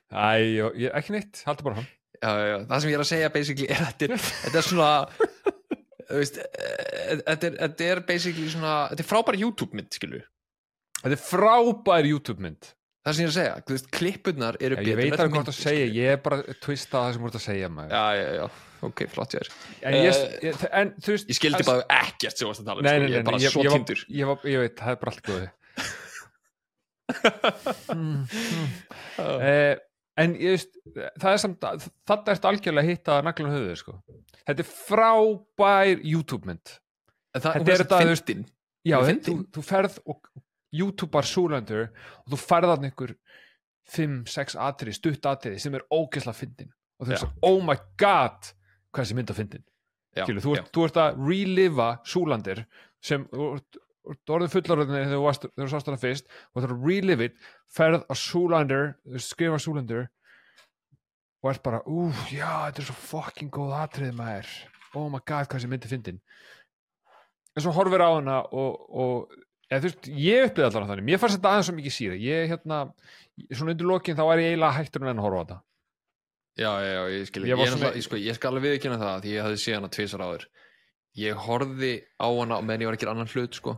[0.10, 3.34] Æ, ég, ekki neitt, haldur bara hann já, já, það sem ég er að segja
[3.36, 4.92] basically er að þetta er, þetta er svona
[6.10, 10.26] þetta er, þetta er basically svona, þetta er frábær YouTube mynd skilur
[11.00, 12.74] Þetta er frábær YouTube mynd
[13.10, 15.20] það sem ég er að segja, þú veist, klippurnar eru já, Ég betri veit alveg
[15.20, 16.00] hvað það myndin, segja skilurðu.
[16.00, 18.46] Ég er bara að twista það sem þú ert að segja maður já, já, já,
[18.90, 19.50] ok, flott ég er
[19.82, 22.70] En, ég, Eh, ég, en þú veist ég skildi bara ekkert sem þú varst að
[22.70, 23.00] tala um, Nei, sko.
[23.00, 24.76] nei, nei, ég er bara nei, ég, svo ég, var, tindur ég, var, ég veit,
[24.80, 25.50] það er bara allt góði
[27.96, 28.68] mm, mm.
[29.20, 29.76] Eh,
[30.20, 30.76] En ég veist
[31.22, 31.64] Það er samt,
[32.10, 33.94] þetta ert algjörlega að hitta naglan höfuð sko.
[34.44, 36.74] Þetta er frábær YouTube mynd
[37.36, 38.34] En það, Þetta er þetta, þú veist-
[38.88, 39.42] Já, Hún er þú, fyndin.
[39.54, 40.30] þú ferð og
[40.76, 41.90] YouTubear Zoolander
[42.26, 43.16] og þú hann ykkur
[43.90, 46.72] 5-6 atriði, stutt atriði sem er ógeðslega fyndin.
[47.00, 48.52] Og þú veist, oh my god
[48.94, 49.66] hvað þessi mynd að fyndin?
[50.20, 52.64] Skilu, þú, ert, þú ert að reliva Zoolander
[53.06, 53.54] sem þú
[54.34, 57.36] orðið fullorðinni þegar þú sást hana fyrst og þú ert að relive it
[57.76, 60.08] ferð á Zoolander, skrifa Zoolander
[61.40, 64.50] og ert bara ú, já, þetta er svo fucking góð atrið maður.
[64.98, 66.24] Oh my god, hvað þessi mynd er fyndin.
[67.56, 69.38] En svo horfir á hana og, og
[69.70, 71.08] eða, veist, ég upplýði allan þannig.
[71.10, 72.80] Mér fannst þetta aðeins svo mikið síra ég, hérna,
[73.54, 75.60] svona undir lokin þá er ég eiginlega hættur en að horfa á þetta.
[76.60, 77.44] Já, já, já, ég skil.
[77.48, 79.78] Ég ég, ég, svona- ég, sko, ég skal alveg viðkynna það því ég hafði séð
[79.80, 80.46] hana tvisar áður.
[81.20, 83.78] Ég horfði á hana meðan ég var ekki annan hlut sko.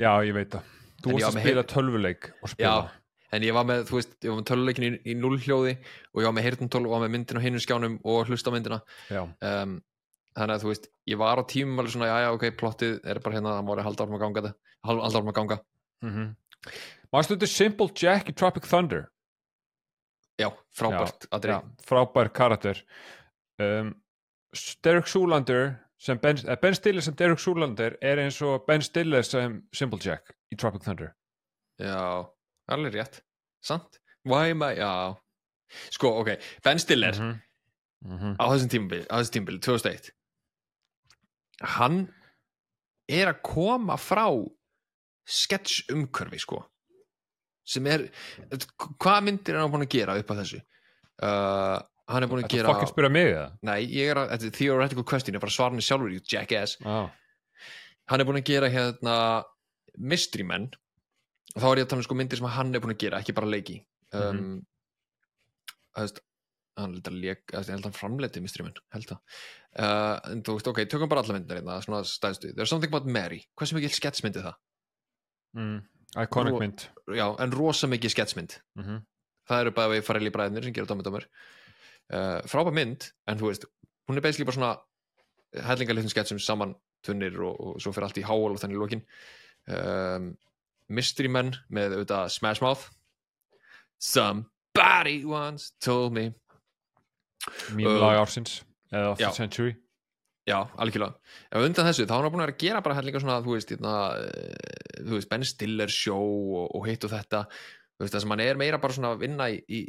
[0.00, 0.62] já, ég veit það.
[1.00, 2.68] Þú varst að spila tölvuleik og spila.
[2.68, 2.90] Já,
[3.32, 6.26] en ég var með, þú veist, ég var með töluleikin í, í nullhljóði og ég
[6.28, 8.78] var með heyrnumtól og var með myndin á hinu skjánum og hlusta á myndina.
[9.40, 9.78] Um,
[10.38, 13.20] þannig að þú veist, ég var á tímum alveg svona, já, já, ok, plottið er
[13.24, 14.54] bara hérna það má halda árum að ganga þetta,
[14.90, 15.60] halda árum að ganga
[16.00, 16.72] Mm -hmm.
[17.12, 19.10] Mástu þetta Simple Jack í Tropic Thunder
[20.40, 22.84] já, frábært, aðri Já, frábær karakter
[23.58, 23.94] um,
[24.82, 29.22] Derek Zoolander sem Ben, eh, ben Stiller sem Derek Zoolander er eins og Ben Stiller
[29.22, 31.12] sem Simple Jack í Tropic Thunder
[31.78, 32.26] Já,
[32.68, 33.20] alveg rétt
[33.62, 34.00] Sant?
[34.24, 35.14] Why am I, já
[35.90, 37.14] Sko, ok, Ben Stiller.
[38.02, 38.36] Mhm.
[38.40, 40.10] á þessum tímabili, á þessum tímabili 2001
[41.60, 42.02] hann
[43.10, 44.26] er að koma frá
[45.28, 46.62] sketch umhverfi sko
[47.70, 48.08] sem er
[49.00, 51.78] hvað myndir er hann búin að gera upp á þessu uh,
[52.10, 53.46] hann er búin að Þetta gera fucking spyrja mig eða?
[53.66, 56.14] nei, ég er að, þetta er theoretical question ég er bara að svara henni sjálfur
[56.14, 56.98] í jackass Já.
[58.10, 59.16] hann er búin að gera hérna
[59.98, 60.70] mystery men
[61.54, 63.22] og þá er ég að tala um sko myndir sem hann er búin að gera
[63.22, 63.78] ekki bara leiki
[64.14, 64.58] um, mm -hmm.
[65.98, 66.20] veist,
[66.78, 70.42] hann held að leik ég held að hann framleiti mystery men held að uh, en
[70.46, 73.42] þú veist, ok, tökum bara alla myndir hérna, svona stæðstu, there's something about Mary.
[73.58, 74.58] Hversu mikið sketsmyndi það?
[75.58, 75.78] Mm.
[76.20, 76.84] Iconic Ro- mynd.
[77.14, 78.60] Já, en rosa mikið sketsmynd.
[78.78, 79.02] Mm -hmm.
[79.50, 81.26] það eru bara við farið í bræðinir sem gera dómið
[82.10, 83.66] uh, frábær mynd en þú veist,
[84.08, 86.74] hún er basically bara svona hellingarlitin sketsum saman
[87.06, 89.04] tunnir og, og svo fyrir allt í háal og þannig í lokin.
[89.70, 90.36] Um,
[90.90, 92.90] Mystery Men með auðvitað Smash Mouth.
[93.98, 96.32] Somebody once told me
[97.76, 98.60] Mín Uh, lag ársins
[98.92, 99.76] eða of the century
[100.48, 101.14] Já, algjörlega.
[101.52, 103.54] Ef undan þessu, þá er hann búin að vera að gera bara hellinga svona, þú
[103.54, 106.30] veist, hérna, eh, þú veist, Ben Stiller show
[106.62, 107.42] og, og hitt og þetta,
[107.94, 109.80] þú veist, það sem hann er meira bara svona að vinna í, í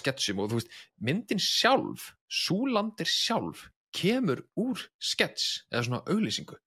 [0.00, 0.74] sketsum og þú veist,
[1.08, 6.58] myndin sjálf, Súlandir sjálf, kemur úr skets eða svona auglýsingu.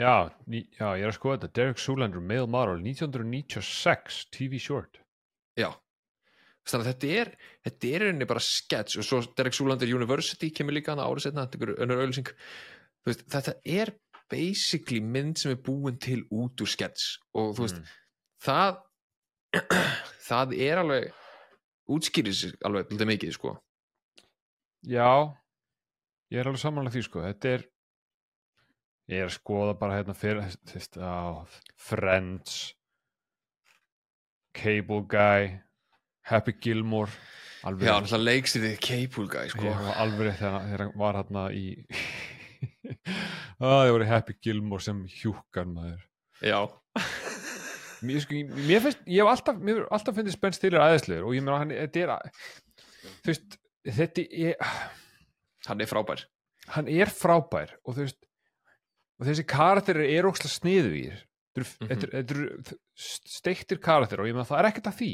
[0.00, 5.02] Já, ný, já, ég er að skoða þetta Derek Zoolander, male model 1996, TV short
[5.60, 5.68] Já.
[6.68, 7.30] Þannig að þetta er,
[7.66, 11.48] þetta er rauninni bara skets og svo Derek Súlandir University kemur líka hann árið setna,
[11.48, 12.12] er
[13.06, 13.90] veist, þetta er
[14.30, 17.98] basically mynd sem er búin til út úr skets og þú veist, mm.
[18.46, 18.80] það
[20.28, 21.10] það er alveg
[21.92, 23.56] útskýrir sig alveg lítið mikið sko.
[24.86, 25.34] Já,
[26.32, 27.24] ég er alveg samanlega því sko.
[27.26, 27.66] Þetta er
[29.12, 30.46] ég er að skoða bara hérna fyrir
[31.76, 32.62] Friends
[34.56, 35.58] Cable Guy
[36.30, 37.10] Happy Gilmore
[37.66, 39.64] alveg já, náttúrulega leikst þið Cable Guy sko.
[39.70, 41.64] Var alveg þegar hann var hérna í
[43.62, 45.02] að ég voru Happy Gilmore sem
[45.76, 46.02] maður.
[46.42, 46.58] Já,
[48.02, 51.36] mér, sko, mér finnst, ég hef alltaf mér hefur alltaf finnst Ben Stiller aðeinslegur og
[51.36, 52.14] ég meina hann, þetta er
[53.22, 53.58] þú veist,
[53.98, 54.74] þetta er
[55.68, 56.24] hann er frábær.
[56.74, 58.18] hann er frábær og þú veist
[59.22, 60.26] og þessi karakterir er
[61.06, 61.20] þér
[61.82, 61.88] Mhm.
[61.90, 65.10] þetta eru- þetta eru steiktir karakterir og ég meina það er ekkert að því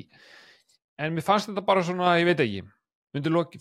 [0.98, 2.64] en mér fannst þetta bara svona, ég veit ekki
[3.32, 3.58] loki,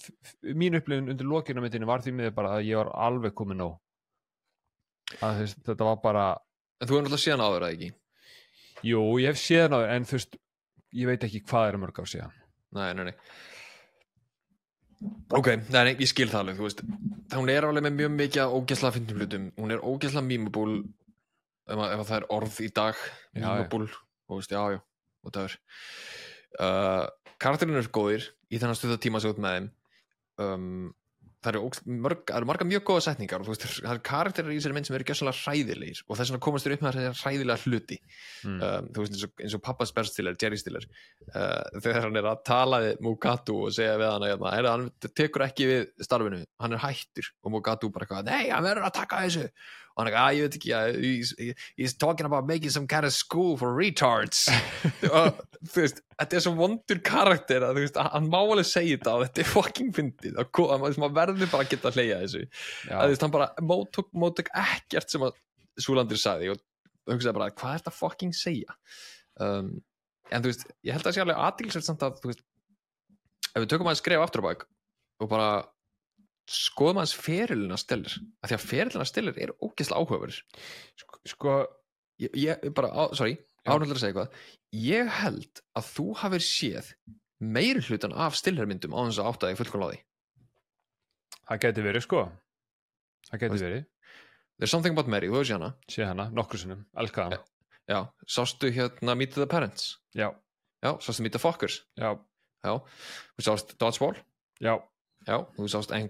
[0.53, 3.77] mín upplifun undir lokinu myndinu var því miður bara að ég var alveg komin nóg.
[5.23, 6.25] Að þess, þetta var bara
[6.81, 7.91] en þú hefur náttúrulega síðan áður að ekki?
[8.85, 10.35] Jú, ég hef séð náður en þú veist,
[10.99, 12.35] ég veit ekki hvað er mörg á síðan.
[12.77, 13.15] Nei, nei, nei.
[15.37, 16.79] Ok, nei, nei, ég skil það alveg þú veist,
[17.37, 21.75] hún er alveg með mjög mikið af ógeðslega fyndum hlutum, hún er ógeðslega mýmubúl ef,
[21.77, 23.01] að- ef að það er orð í dag
[23.37, 23.87] mýmubúl,
[24.27, 24.79] og veist, já, já
[25.27, 25.57] og það er
[26.65, 27.03] uh,
[27.41, 29.67] karakterinn er góðir í þennan stuða tíma sem þú ert með þeim.
[30.37, 30.87] Um,
[31.47, 34.75] það eru, mörg, eru marga mjög góða setningar og veist, það eru karakterir í þessari
[34.77, 37.97] mynd sem eru gjössalega hræðilegir og þess vegna komast þér upp með þessari hræðilega hluti.
[38.41, 38.57] Mm.
[38.57, 42.29] um, þú veist eins og, eins og pappas berstiller, Jerry Stiller uh, þegar hann er
[42.31, 44.87] að tala við Mugatu og segja við hann að hérna, hann
[45.21, 47.31] tekur ekki við starfinu, hann er hættur.
[47.45, 49.47] Og Mugatu bara eitthvað, nei, hann verður að taka þessu
[49.97, 53.13] og hann er að ég veit ekki yeah, he's, talking about making some kind of
[53.13, 54.43] school for retards.
[55.09, 55.39] Og
[55.71, 59.15] þú veist, þetta er svo vondur karakter að þú veist, hann má alveg segja þetta
[59.15, 60.37] og þetta er fucking fyndið.
[60.37, 62.43] Maður verður bara að geta að hleyja þessu.
[62.91, 65.41] Að þú veist, hann bara mótök, mótök ekkert sem að
[65.81, 66.61] Súlandir sagði og
[67.09, 68.77] hugsaði bara, hvað er þetta fucking segja?
[69.41, 69.73] Um,
[70.29, 72.45] en þú veist ég held að það sé alveg aðtilsvægt samt að þú veist,
[73.49, 74.65] ef við tökum að skrifa aftur á bak
[75.21, 75.49] og bara
[76.47, 80.37] skoðum aðeins ferilina stillir af því að ferilina stillir er ógeðslega áhugaverð
[81.01, 81.55] sko, sko
[82.23, 83.35] ég, ég bara, á, sorry,
[83.67, 84.37] ánæglega að segja eitthvað.
[84.87, 86.91] Ég held að þú hafir séð
[87.43, 89.99] meiri hlutan af stillermyndum á þess að átta þig fullkomlega á því.
[91.47, 92.23] Það geti verið sko.
[93.31, 93.85] Það Veist- verið,
[94.57, 95.67] There's something about Mary, þú hefur séð hana?
[95.91, 97.37] Sé hana, nokkur sinnum elska hana,
[97.87, 99.97] já, sástu hérna Meet the Parents?
[100.15, 100.31] Já,
[100.81, 101.83] Já, sástu Meet the Fockers?
[101.97, 102.15] Já,
[102.65, 102.73] Já,
[103.37, 104.17] þú sást Dodgeball?
[104.59, 104.79] Já
[105.27, 106.07] Já, þú sást en,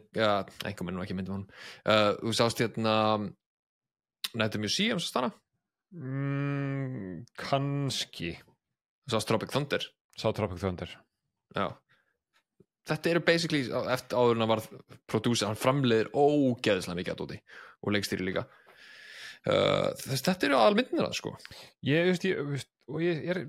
[0.70, 1.46] engum er nú ekki myndum hann
[1.90, 2.94] uh, Þú sást hérna
[4.38, 5.32] Night of Museum, sást hana?
[5.96, 8.36] Mm, kannski.
[9.08, 9.86] Þú sást Tropic Thunder?
[10.20, 10.92] Sá Tropic Thunder.
[11.56, 11.68] Já.
[12.88, 14.70] Þetta eru basically, eftir áður en hann varð
[15.12, 17.40] prodúsir, hann framleiðir ógeðslega mikið að dóti
[17.84, 18.46] og leikstýri líka.
[19.48, 21.34] Uh, þess, Þetta eru aðal myndinir að sko.
[21.88, 23.42] Ég veist, ég, veist og ég, ég er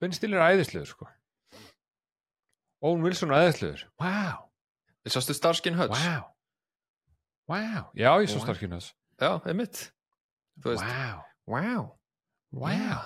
[0.00, 1.08] Ben Stiller er æðislegur sko.
[2.84, 3.84] Owen Wilson er æðislegur.
[4.02, 4.42] Wow,
[5.12, 5.96] sástu Starskin Hutch?
[5.96, 6.24] Wow
[7.48, 8.46] wow, já ég svo Wow.
[8.46, 9.92] starkinn hans Já, einmitt.
[10.60, 11.84] Þú veist, wow, wow
[12.52, 13.00] wow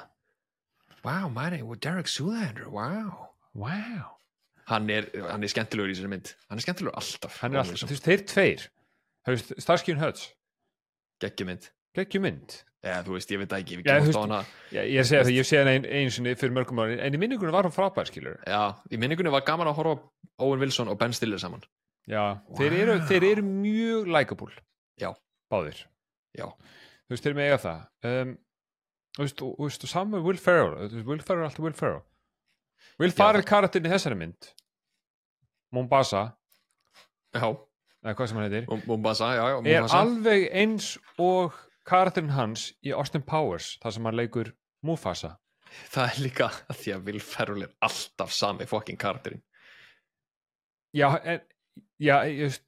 [1.05, 4.17] wow, my name was Derek Zoolander wow wow
[4.71, 6.29] hann er, hann er skemmtilegur í þessari mynd.
[6.49, 7.41] Hann er skemmtilegur alltaf.
[7.43, 8.67] Hann er alltaf, þú veist, þeir tveir.
[9.27, 10.29] Þú veist, Hutch.
[11.21, 12.61] Geggjumynd geggjum mynd.
[12.81, 14.39] Eða þú veist, ég veit það ekki, Já, kemum þú á hana.
[14.73, 17.53] Já, ég sé það, ég sé ein, einu sinni fyrir mörgum ári en í minningunum
[17.53, 20.97] var hann frábær, skilur já, í minningunni var gaman að horfa á Owen Wilson og
[21.01, 21.61] Ben Stiller saman
[22.09, 23.07] Já, þeir, eru, Wow.
[23.09, 24.55] þeir eru mjög likeable.
[25.01, 25.11] Já.
[25.53, 25.83] Báðir.
[26.39, 26.47] Já,
[27.11, 27.81] Þú veist, þeir eru með eiga það.
[28.07, 28.39] Um,
[29.17, 30.75] Þú veist, og, og, veist, og saman með Will Ferrell.
[30.89, 32.03] Þú veist, Will Ferrell er alltaf Will Ferrell.
[33.03, 34.51] Will Ferrell karakterin í þessari mynd.
[35.75, 36.23] Mombasa.
[37.35, 37.47] Já,
[38.05, 38.69] eða hvað sem hann heitir.
[38.71, 39.99] Og Mombasa já, já, er Mombasa.
[40.01, 44.53] alveg eins og karakterin hans í Austin Powers þar sem hann leikur
[44.87, 45.35] Mufasa.
[45.91, 49.43] Það er líka að því að Will Ferrell er alltaf sami fucking karakterinn.
[50.95, 51.41] Já, en
[52.01, 52.65] já, veist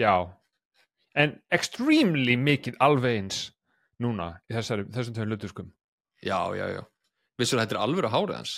[0.00, 0.14] já.
[1.14, 3.42] En extremely mikið alveg eins
[4.02, 5.68] núna í þessari, þessum tveim lutuskum
[6.24, 6.82] já, já, já,
[7.38, 8.54] vissur þetta er alvöru hárið hans?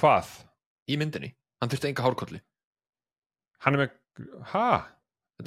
[0.00, 0.32] Hvað?
[0.92, 1.30] í myndinni,
[1.62, 2.40] hann þurfti enga hárkolli.
[3.64, 3.92] Hann er með,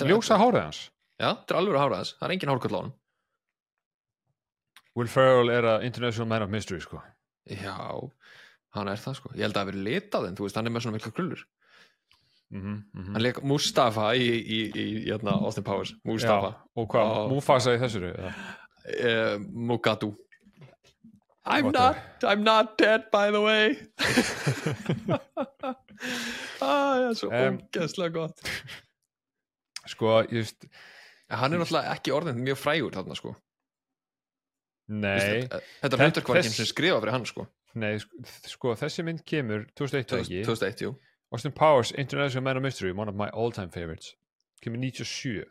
[0.08, 0.80] er- Ljósa hárið hans?
[1.20, 2.94] Já, þetta er alvöru hárið hans, það er engin hárkoll á hann
[4.96, 7.02] Will Ferrell er að International Man of Mystery sko.
[7.52, 7.76] Já,
[8.78, 9.32] hann er það sko.
[9.36, 11.42] Ég held að það verið litað en þú veist, hann er með svona mikla krullur
[12.56, 12.62] mm
[12.96, 15.94] -hmm, hann leik Mustafa í, í, í, í hérna, Austin Powers.
[16.04, 17.28] Mustafa, Og hvað, Já.
[17.34, 18.14] Mufasa í þessuru?
[18.26, 20.16] uh, Mugatu
[21.46, 23.76] I'm not, I'm not dead by the way.
[26.62, 28.42] Ah, já, svo Em, ógeðslega gott.
[29.88, 33.32] Sko, En hann er náttúrulega ekki orðin mjög frægur þarna sko.
[34.94, 37.48] Nei, Þetta, þetta þess- eins og skrifa fyrir hann sko.
[37.76, 40.44] Nei, sko, sko þessi mynd kemur 2001 og ekki?
[40.46, 40.92] 2001, jú
[41.36, 44.14] Austin Powers, International Man of Mystery one of my all time favorites
[44.64, 45.46] kemur 97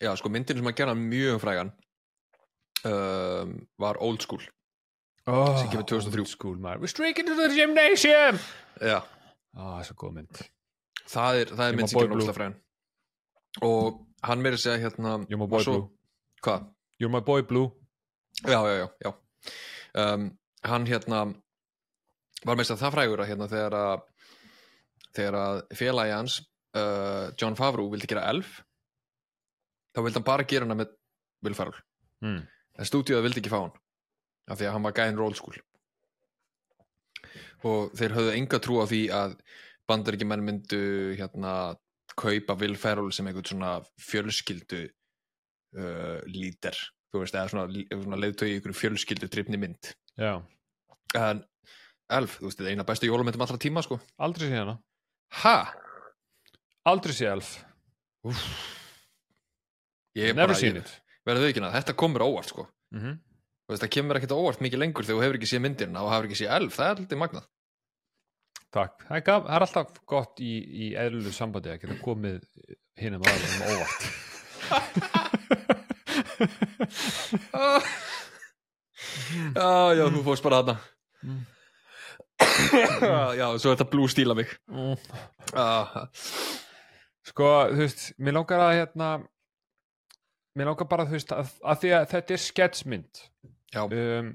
[0.00, 1.72] Já, sko myndin sem að gera mjög frægan
[2.88, 4.42] um, var Old School
[5.26, 6.24] oh, Sem kemur 2003.
[6.30, 6.80] School, man.
[6.80, 8.38] We're streaking to the gymnasium
[8.80, 9.02] Já,
[9.56, 10.42] ah, það er svo góð mynd
[11.10, 12.08] það er, það er mynd sem blue.
[12.14, 12.58] náttúrulega frægan
[13.66, 15.90] Og hann meiri segja hérna You're my boy svo- blue
[16.46, 16.70] Hvað?
[17.02, 17.68] You're my boy blue
[18.46, 19.12] Já, já, já, já.
[20.00, 20.30] Um,
[20.64, 21.24] Hann hérna
[22.44, 24.02] var þess að það frægur að hérna þegar að
[25.16, 26.38] þegar að félagi hans
[26.76, 28.60] uh, John Favreau vildi gera elf
[29.94, 30.94] þá vildi hann bara gera hana með
[31.44, 31.80] Will Ferrell.
[32.20, 32.42] Mm.
[32.76, 33.76] en stúdíóða vildi ekki fá hann
[34.50, 35.56] af því að hann var gæðin roll school
[37.70, 39.36] og þeir höfðu enga trú á því að
[39.90, 40.80] bandaríkjumenn myndu
[41.18, 41.54] hérna
[42.20, 46.76] kaupa Will Ferrell sem einhvern svona fjölskyldu uh, líder.
[47.10, 49.92] Þú veist, eða svona, svona leiðtögi ykkur fjölskyldu trippni mynd.
[50.20, 50.40] Já,
[51.18, 51.42] en
[52.10, 54.00] Elf, þú veist, er eina bestu jólumyndum allra tíma sko.
[54.22, 54.78] Aldrei sé hana
[55.42, 55.56] ha?
[56.90, 57.54] Aldrei sé elf.
[60.18, 60.56] Ég er Never
[61.24, 62.66] bara, þau ekki að þetta komur óvart sko.
[62.90, 63.14] Mm -hmm.
[63.78, 66.40] það kemur ekkert óvart mikið lengur þegar þú hefur ekki séð myndina og hefur ekki
[66.40, 67.46] séð Elf, það er alltaf magnað.
[68.70, 70.52] Takk, það er, gaf, það er alltaf gott í,
[70.84, 72.44] í eðlulegu sambandi að geta komið
[73.02, 74.00] hinum aðeins um óvart.
[79.54, 80.76] Já, já, þú fórst bara þarna.
[81.22, 81.40] Mm.
[83.40, 84.52] Já, svo þetta blú stíla mig.
[84.70, 84.96] Mm.
[85.58, 86.04] ah,
[87.30, 89.10] Sko, þú veist, mér langar að hérna
[90.58, 93.20] mér langar bara, þú veist, að, að því að þetta er sketsmynd.
[93.70, 94.30] Já, um,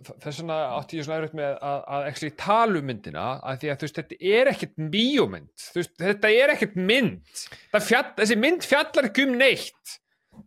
[0.00, 3.70] þess vegna átti ég svona erfitt með að, að actually tala um myndina að því
[3.70, 5.50] að þú veist, þetta er ekkert bíómynd.
[5.64, 7.44] Þú veist, þetta er ekkert mynd.
[7.88, 9.98] Fjall, þessi mynd fjallar ekki um neitt.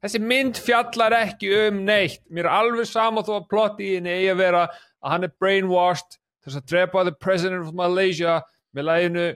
[0.03, 2.23] Þessi mynd fjallar ekki um neitt.
[2.33, 5.33] Mér er alveg sama þó að plotti í henni eigi að vera að hann er
[5.41, 8.39] brainwashed þess að drepa the president of Malaysia
[8.75, 9.27] með læginu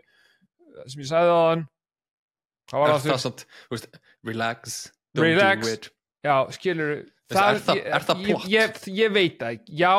[0.88, 1.66] sem ég sagði á hann
[2.72, 4.80] það var það veist, relax
[5.16, 5.66] don't Relax.
[5.68, 5.90] do it.
[6.28, 6.92] Já, skilur
[7.28, 8.46] Veist, er er það plott?
[8.48, 9.94] Ég, ég, ég veit það já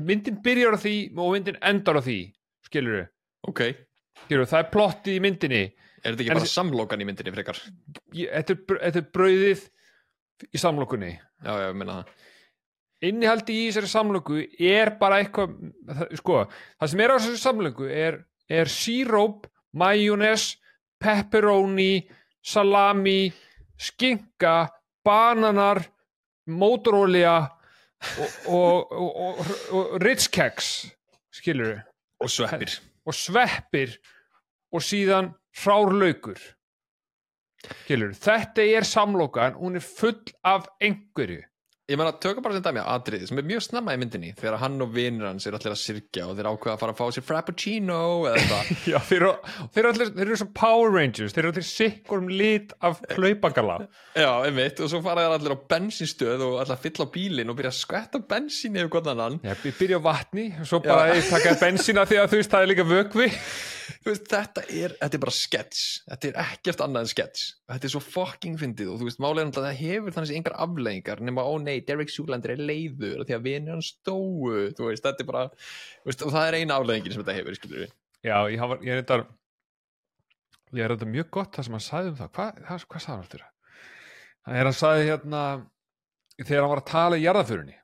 [0.00, 2.18] myndin byrjar á því og myndin endar á því
[2.68, 3.06] skilur
[3.48, 3.62] Ok,
[4.26, 5.60] skilur, það er plottið í myndinni.
[6.04, 7.58] Er þetta ekki En bara samlokan í myndinni frekar?
[8.12, 9.62] þetta er brauðið
[10.52, 11.10] í samlokunni.
[11.40, 12.10] Já, já, ég minna það
[13.04, 16.44] innihaldi í þessari samloku er bara eitthvað sko,
[16.80, 18.18] það sem er á þessari samloku er,
[18.50, 20.54] er síróp, majónes
[21.00, 22.08] pepperoni
[22.42, 23.32] salami,
[23.80, 24.68] skinka
[25.04, 25.82] bananar
[26.50, 27.34] mótorolja
[28.18, 29.40] og, og, og,
[29.72, 30.70] og, ritskeks
[31.34, 31.80] skilur
[32.20, 32.72] Og sveppir.
[33.08, 33.94] Og sveppir
[34.72, 36.40] og síðan hrárlaukur
[37.84, 41.40] skilur, þetta er samlokan hún er full af einhverju
[41.90, 44.76] ég meina, tökum bara sem dæmi atriði sem er mjög snemma í myndinni þegar hann
[44.84, 47.26] og vinur hans er allir að syrkja og þeir ákveða að fara að fá sér
[47.26, 47.96] frappuccino
[48.30, 49.32] eða eitthvað Já, þeir eru,
[49.74, 53.02] þeir eru allir, þeir eru svo Power Rangers, þeir eru allir sikkur um lit af
[53.16, 53.78] hlaupagala.
[54.14, 57.50] Já, einmitt, og svo fara þeir allir á bensinstöð og allir að fylla á bílinn
[57.50, 61.18] og byrja að skvetta bensin yfir gott annan Já, byrja á vatni, og svo bara
[61.26, 63.30] taka bensína því að þú veist, það er líka vökvi.
[64.06, 67.92] Veist, þetta er, þetta er bara skets þetta er ekkert annað en skets þetta er
[67.94, 71.52] svo fucking fyndið og þú veist, málega er það hefur þannig engar afleggingar nema, ó
[71.62, 75.44] nei, Derek Sjúlandir er leiður því að vinir hann stóu, veist, þetta er bara
[76.06, 79.20] veist, og það er eina afleggingin sem þetta hefur, skilur við Já, ég, er þetta
[80.76, 82.32] ég er þetta mjög gott það sem hann sagði um það.
[82.36, 83.46] Hvað, hvað, hvað sagði hann aftur
[84.40, 85.44] það er hann sagði hérna
[86.40, 87.76] þegar hann var að tala í jarðaförunni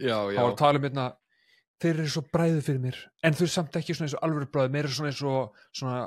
[0.00, 1.06] Já, hann já, var að tala um hérna
[1.80, 2.98] þeir eru svo bræðu fyrir mér.
[3.24, 6.00] En þau eru samt ekki svona eins og alvöru bræðu meira svona eins og svona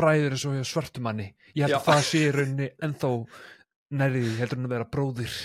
[0.00, 1.78] bræður eins og hjá svörtumanni ég held Já.
[1.78, 3.10] að það sé í rauninni ennþá
[3.94, 5.38] nærði því heldur hann að vera bróðir.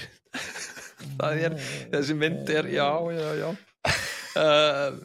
[1.19, 1.53] Það er
[1.93, 3.49] þessi mynd er, já, já, já.
[4.39, 4.99] Uh,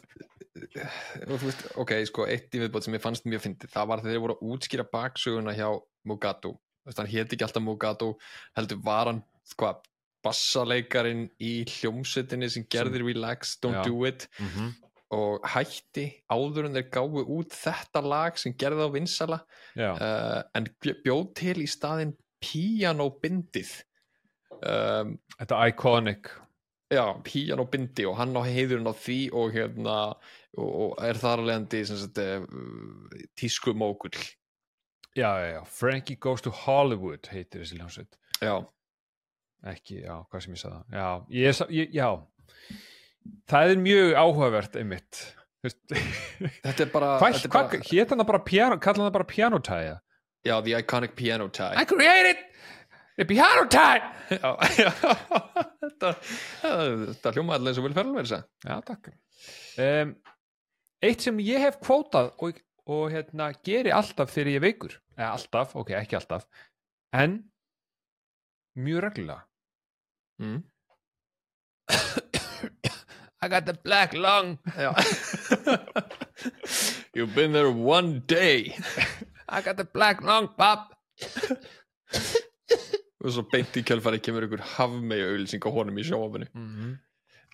[1.41, 4.21] veist, ok, sko, eitt í viðbót sem ég fannst mjög fyndið, það var þegar þeir
[4.21, 5.65] voru að útskýra baksöguna hjá
[6.07, 6.51] Mugato.
[6.85, 8.11] Veist, hann héti ekki alltaf Mugato
[8.55, 9.23] heldur var hann,
[9.57, 9.81] hvað
[10.25, 13.85] bassaleikarin í hljómsveitinni sem gerði Relax, Don't Já.
[13.87, 14.27] Do It.
[14.39, 14.73] Mm -hmm.
[15.15, 19.37] og hætti áður en þeir gáfu út þetta lag sem gerði á vinsala
[20.01, 23.69] uh, en bjó- bjóð til í staðinn pianobindið
[24.65, 26.31] um, þetta er iconic.
[26.91, 29.95] Já, pianobindi og hann á heiðurinn á því og hérna
[30.57, 32.43] og, og er þar að leiðandi sem sagt, uh,
[33.37, 34.13] tísku mókull
[35.15, 38.17] já, já, já, Frankie Goes to Hollywood heitir þessi hljómsveit.
[38.41, 38.55] Já,
[39.71, 40.81] ekki, já, hvað sem ég sagði.
[40.93, 42.09] Já, ég, ég, já.
[43.49, 45.21] Það er mjög áhugavert einmitt.
[45.65, 49.95] Þetta er bara, er hétt hann bara piano, kallan það bara piano tie?
[50.45, 51.71] Já, the iconic piano tie.
[51.73, 52.43] I created
[53.17, 54.03] the piano tie!
[54.35, 54.51] Já,
[55.85, 56.11] þetta
[57.05, 59.09] þetta hljóma allir eins og vil ferðal verið já, takk.
[59.81, 60.13] Um,
[61.05, 64.95] eitt sem ég hef kvótað og, og hérna, geri alltaf þegar ég veikur.
[65.17, 66.47] Eða alltaf, ok, ekki alltaf.
[67.13, 67.37] En
[68.75, 69.45] mjög reglulega
[70.41, 70.63] mm.
[73.41, 74.59] I got the black lung.
[77.13, 78.75] You've been there one day.
[79.47, 80.95] I got the black lung, pop.
[83.25, 86.91] Og svo beint í kjölfari kemur ykkur hafmeyja auðlýsing á honum í sjóafinu mm -hmm.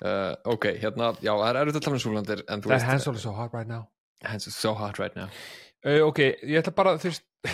[0.03, 3.17] uh, ok, hérna, já, það er erfitt að tala um en þú veist, hand's all
[3.17, 3.88] so hot right now.
[4.23, 5.29] Are so hot right now.
[5.86, 7.23] Uh, ok, ég ætla bara þú veist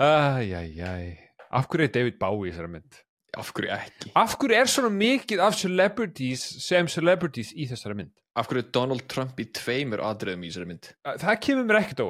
[0.00, 1.16] æjæjæj
[1.50, 2.92] af hverju er David Bowie í þessari mynd
[3.38, 8.14] af hverju ekki, af hverju er svona mikið af celebrities sem celebrities í þessari mynd?
[8.38, 10.90] Af hverju er Donald Trump í tveimur atriðum í þessari mynd?
[11.06, 12.04] Það kemur mér ekkert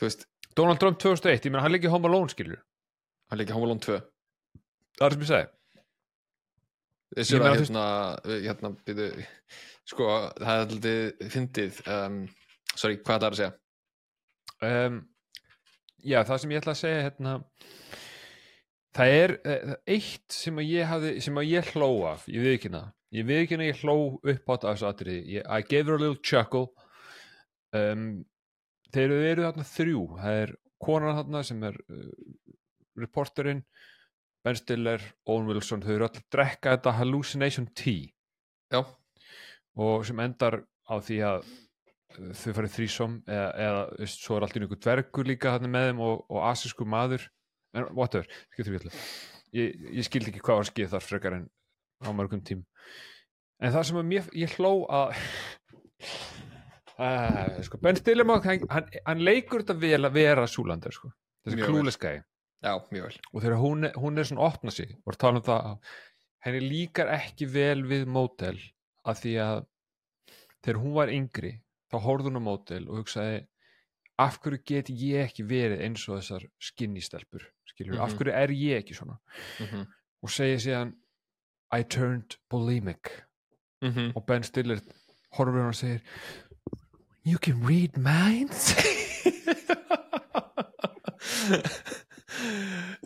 [0.00, 0.26] veist,
[0.56, 2.60] Donald Trump 2001, ég menn hann leikir Home Alone skilur
[3.30, 3.98] hann leikir Home Alone 2
[4.98, 5.46] það er sem ég segi
[7.16, 7.84] þessu er að hérna,
[8.44, 9.26] hérna byrju,
[9.88, 12.18] sko, það er alltaf fyndið um,
[12.74, 13.54] sorry, hvað er það að segja?
[14.68, 15.00] Um,
[16.04, 17.34] já, það sem ég ætla að segja hérna
[18.96, 22.56] það er uh, eitt sem að ég hafði, sem að ég hló af ég við
[22.56, 26.02] ekki það, ég við ekki ég hló upp af þessu atriði, I gave her a
[26.02, 26.68] little chuckle.
[27.76, 28.24] Um,
[28.94, 30.02] þeir eru þarna þrjú.
[30.22, 32.10] Það er konan þarna sem er uh,
[32.98, 33.62] reporterinn
[34.46, 35.82] Ben Stiller, Owen Wilson.
[35.84, 38.12] Þau eru allir að drekka þetta hallucination tea.
[38.72, 38.82] Já,
[39.78, 44.56] og sem endar á því að uh, þau farið þrísom eða, eða svo er allt
[44.56, 47.28] í einhver dvergur líka með þeim og, og asísku maður
[47.76, 49.02] en whatever, skiptir ekki allir
[49.56, 51.46] ég, ég skildi ekki hvað var skið þar frekar en
[52.04, 52.64] á mörgum tím.
[53.58, 55.14] En það sem að mér, ég hló að
[57.02, 61.10] uh, sko, Ben Stiller má, hann, hann, hann leikur þetta vel að vera súlandur sko.
[61.46, 62.22] þessi klúleskæði
[63.32, 65.92] og þegar hún, hún er svona opna sig og tala um það að
[66.46, 68.56] henni líkar ekki vel við mótel
[69.08, 69.60] að því að
[70.64, 71.52] þegar hún var yngri
[71.90, 73.38] þá horfði hún á mótel og hugsaði
[74.18, 78.16] af hverju get ég ekki verið eins og þessar skinnistelpur skilur, af Mhm.
[78.18, 79.16] hverju er ég ekki svona?
[79.60, 79.86] Mm
[80.22, 80.92] og segir síðan
[81.78, 83.06] I turned bulimic.
[83.82, 84.12] -hmm.
[84.16, 84.80] og Ben Stiller
[85.32, 86.00] horfir hann og segir
[87.26, 88.74] You can read minds?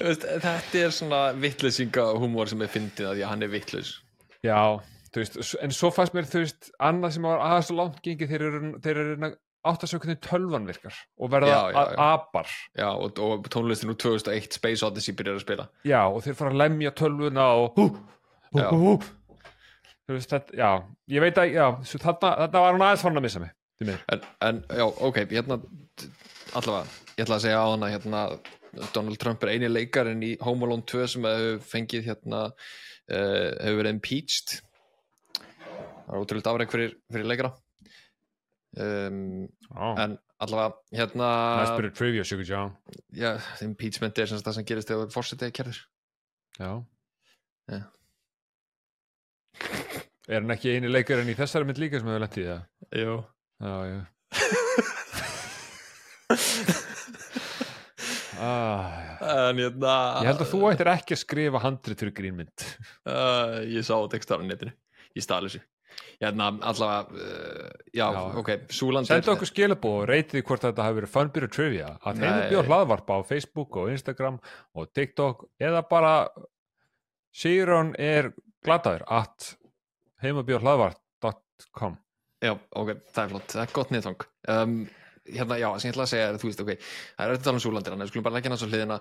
[0.03, 3.93] Veist, þetta er svona vittlesinga humor sem er fyndið að að hann er vittlis
[4.43, 4.57] Já,
[5.15, 8.33] þú veist, en svo fannst mér, þú veist, annað sem var aðeins svo langt gengið
[8.33, 9.31] þeir eru, þeir eru
[9.69, 11.99] átt að sjá hvernig tölvan virkar og verða Já, já, já.
[12.17, 12.53] apar.
[12.79, 16.53] já, og, og tónlistin úr 2001 Space Odyssey byrjar að spila Já, og þeir fara
[16.55, 17.89] að lemja tölvuna og hú,
[18.53, 18.95] hú, hú, hú.
[20.13, 20.71] Veist, þetta, já,
[21.15, 21.55] ég veit að,
[21.95, 23.55] þarna, þarna var hún aðeins fann að missa mig,
[24.13, 25.57] en, en já, ok, hérna
[26.59, 26.83] allavega,
[27.17, 28.25] ég ætla að segja á hana hérna,
[28.93, 33.79] Donald Trump er eini leikarinn í Home Alone 2 sem hefur fengið hérna uh, hefur
[33.83, 34.55] verið impeached
[35.37, 37.53] það er ótrúlega afreg fyrir, fyrir leikara
[38.81, 39.97] um, oh.
[40.01, 41.29] en allavega hérna
[41.61, 42.73] Næst byrjar trivia, Sugar John
[43.15, 45.83] já, impeachment er sem það sem gerist þegar fórsetið kerður
[46.59, 46.73] Já
[47.71, 47.79] Já.
[50.31, 52.63] Er hann ekki eini leikarinn í þessari mynd líka sem hefur lent í það?
[52.99, 53.13] Já,
[53.63, 53.73] já
[58.43, 59.15] ah, já.
[59.51, 62.69] en hérna Ég held að þú ættir ekki að skrifa handrið fyrir grínmynd uh,
[63.69, 64.73] ég sá textar á netinu
[65.13, 65.63] ég stali þessu
[66.23, 68.21] hérna allavega uh, já, Já.
[68.43, 71.91] ok, Súland Sendu okkur skilabóð og reytið hvort þetta hafi verið funbyrju trivia.
[72.03, 74.41] Að heimur bjóð hlaðvarpa á Facebook og Instagram
[74.79, 76.15] og TikTok eða bara
[77.33, 78.33] Sigrun er
[78.65, 79.53] gladaður at
[80.23, 82.01] heimabjóð hlaðvarp.com
[82.43, 84.29] Já, ok, það er flott, það er gott niðurþang.
[84.51, 84.75] Um,
[85.23, 87.59] Hérna, já, sem ég ætla að segja er, þú veist, ok, það er að tala
[87.59, 88.97] um súlandir en við skulum bara leggja á hliðina.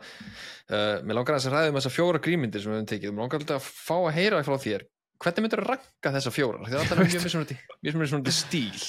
[0.69, 3.25] Uh, Mér langar að þess að ræðum þessar fjóra grímyndir sem við höfum tekið, mér
[3.25, 4.85] langar alltaf að fá að heyra frá þér
[5.21, 6.65] hvernig myndir að ranka þessar fjórar?
[6.65, 8.83] Það er alltaf mjög mismunandi mismunandi stíl.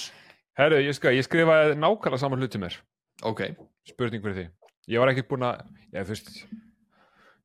[0.59, 2.78] Herru, ég, ég skrifaði nákvæmlega saman hluti mér
[3.28, 3.45] Ok,
[3.87, 4.47] spurning fyrir því.
[4.91, 5.61] Ég var ekki búin að
[5.95, 6.30] ég, fyrst,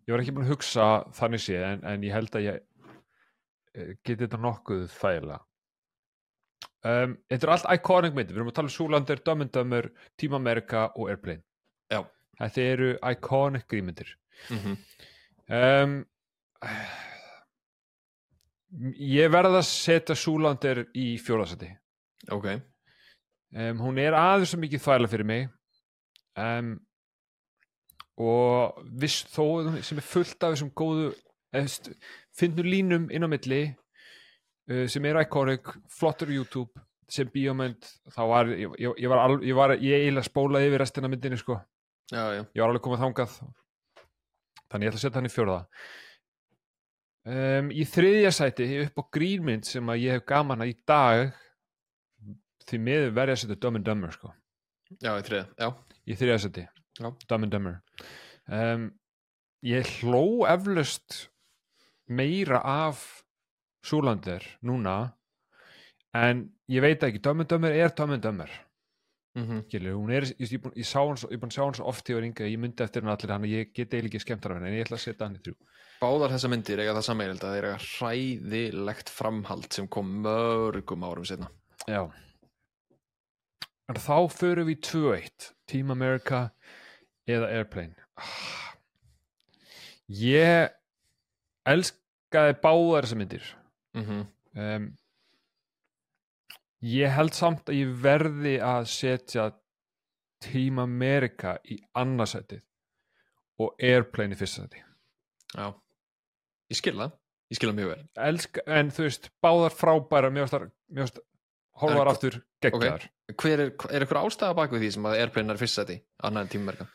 [0.08, 2.64] ég var ekki búin að hugsa þannig sé en, en ég held að ég
[3.78, 5.44] eh, geti þetta nokkuð þægilega.
[6.88, 8.34] Um, þetta er allt iconic myndir.
[8.34, 8.96] Við erum að tala um
[9.44, 11.44] and Dumber Team America og Airplane.
[11.92, 12.02] Já.
[12.40, 14.16] þetta eru iconic grímyndir.
[14.50, 14.78] Mm
[15.48, 16.04] um,
[19.02, 21.74] ég verð að setja Súlandir í fjóðarsæti
[22.32, 22.48] ok.
[23.56, 25.48] Um, hún er aðeins svo mikið þvæla fyrir mig.
[26.38, 26.74] Um,
[28.18, 31.12] og viss þó sem er fullt af þessum góðu
[32.38, 38.50] finnur línum inn á milli uh, sem er iconic flottur YouTube sem bíómynd þá var
[38.52, 41.62] ég, ég, var, alv, ég, var ég eiginlega spólaði yfir restina myndinni sko.
[42.12, 43.40] Já, já, ég var alveg komið þangað.
[44.68, 45.62] Þannig ég ætla að setja hann í fjórða
[47.28, 51.28] um, í þriðja sæti upp á grínmynd sem að ég hef gaman að í dag.
[52.68, 54.32] Því miður verði að setja Dumb and Dumber sko.
[55.04, 55.70] Já, í þriða, já.
[56.08, 56.66] Í þriðja sæti,
[56.98, 57.08] Já.
[57.30, 57.78] Dumb and Dumber.
[58.48, 58.88] Um,
[59.68, 61.28] ég hló eflaust
[62.08, 63.04] meira af
[63.84, 65.14] Súlandir núna
[66.16, 68.52] en ég veit ekki, Dumb and Dumber er Dumb and Dumber
[69.38, 71.90] mm Skilur, hún er, ég, ég, ég hann svo, ég búin að sjá hann svo
[71.92, 74.24] oft þegar yngi að ég myndi eftir hann allir hann og ég get eiginlega ekki
[74.24, 75.56] skemmt hann af henni en ég ætla að setja hann í þrjú.
[76.02, 81.28] Báðar þessar myndir eiga það sammegild að þeir eiga hræðilegt framhald sem kom mörgum árum
[81.28, 81.52] setna
[81.88, 82.02] Já.
[83.88, 86.50] En þá förum við í 2-1 Team America
[87.28, 87.96] eða Airplane.
[88.20, 88.74] Ah.
[90.08, 90.74] Ég
[91.68, 93.52] elskaði báðar þessar myndir.
[93.98, 94.26] Mm
[94.58, 94.88] um,
[96.86, 99.48] Ég held samt að ég verði að setja
[100.46, 102.62] Team America í annarsætið
[103.64, 104.84] og Airplane í fyrsta sæti.
[105.58, 105.72] Já,
[106.70, 107.16] ég skil það.
[107.48, 108.04] Ég skil það mjög vel.
[108.28, 111.20] Elska, en þú veist, báðar frábæra varst
[111.82, 113.08] horfar Er- aftur geggjaðar.
[113.38, 116.46] Hver er, er ykkur ástæða bak við því sem að Airplane er fyrst seti, annað
[116.46, 116.88] en tímamerka?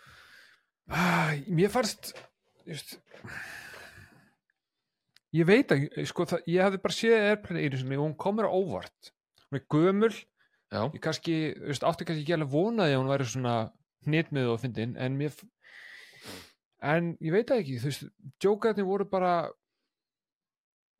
[0.93, 2.13] Ah, mér fannst
[2.67, 2.97] just,
[5.33, 8.39] ég veit ekki sko, það, ég hafði bara séð Airplane einu sinni og hún kom
[8.39, 9.13] mér á óvart
[9.53, 10.13] hún er gömul,
[10.73, 11.35] Já, ég kannski
[11.69, 13.57] just, átti kannski ekki alveg vonaði að hún væri svona
[14.07, 15.35] hnitmið og fyndin en mér
[16.83, 18.07] en ég veit ekki þú veist,
[18.43, 19.35] jókarnir voru bara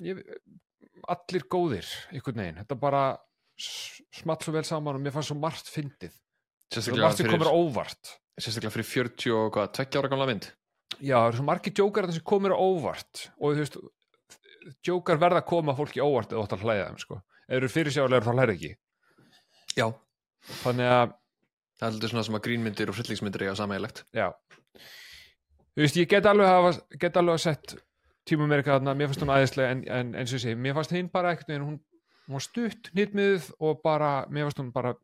[0.05, 0.21] ég,
[1.11, 3.03] allir góðir einhvern veginn, þetta bara
[3.59, 6.15] s- small svo vel saman og mér fannst svo margt fyndið.
[6.73, 8.13] Sérstaklega margt komur óvart.
[8.41, 10.47] Sérstaklega fyrir 40 og hvað, 20 ára gamla mynd.
[11.01, 13.81] Já, það eru svo margir jókar sem komur óvart og þú veist
[14.87, 17.21] jókar verða að koma fólki óvart eða ótt að hlæða þeim sko.
[17.57, 18.73] Eru fyrirsjálegar þá hlæða ekki.
[19.77, 19.87] Já.
[20.63, 21.17] Þannig að,
[21.83, 24.29] Það er heldur svona sem að grínmyndir og hryllingsmyndir eiga sammeigilegt já.
[25.75, 27.73] Þú veist, ég get alveg að get alveg að sett
[28.31, 30.95] tíma mér eitthvað þarna, mér fannst hún aðeinslega en, en eins og segi, mér fannst
[30.95, 31.81] hinn bara ekkert en hún,
[32.29, 34.95] hún var stutt, nýttmiðuð og bara, mér fannst hún bara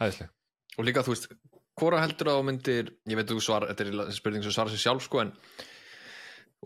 [0.00, 0.32] aðeinslega
[0.80, 1.28] Og líka, þú veist,
[1.76, 4.84] hvora heldur að þú myndir ég veit þú svar, þetta er spurning sem svara sér
[4.86, 5.34] sjálf sko en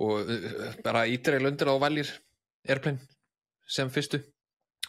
[0.06, 2.14] og uh, bara ítrega lundir á vælir
[2.70, 3.02] Airplane
[3.66, 4.22] sem fyrstu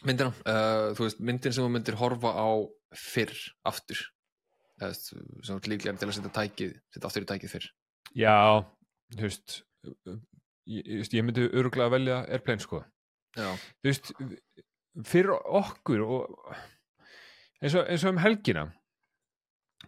[0.06, 2.50] myndina, uh, þú veist, myndin sem þú myndir horfa á
[2.98, 3.34] fyrr
[3.68, 4.02] aftur.
[4.78, 4.94] Eða
[5.56, 7.70] ert líklega til að setja tækið setja aftur í tækið fyrr.
[8.18, 8.38] Já,
[9.16, 9.56] þú veist
[10.68, 12.84] ég, ég, myndi öruglega velja Airplane sko.
[13.38, 13.50] Já,
[13.82, 14.12] þú veist,
[15.08, 16.52] fyrir okkur og
[17.62, 18.68] eins og, eins og um helgina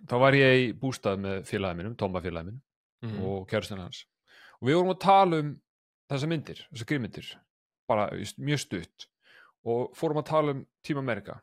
[0.10, 2.62] þá var ég í bústað með félagið mínum, Tóma félagið mínum
[3.06, 3.22] mm.
[3.26, 4.04] og kjærstinn hans.
[4.60, 5.54] Og við vorum að tala um
[6.10, 7.32] þessar myndir, þessar grímyndir
[7.90, 9.09] bara mjög stutt
[9.68, 11.40] og fórum að tala um Team America.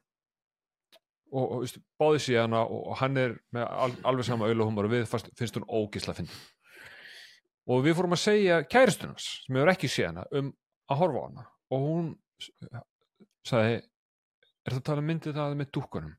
[1.27, 4.93] Og, og veist, báði síðan og, og hann er með al, alveg sama auðluhumor og
[4.95, 6.37] við fast, finnst hún ógisla að finna
[7.67, 10.53] og við fórum að segja kæristunars sem hefur ekki séð hana um
[10.87, 11.45] að horfa á hana.
[11.75, 12.13] Og hún
[13.47, 16.15] sagði er það að tala um myndið það með dúkkunum?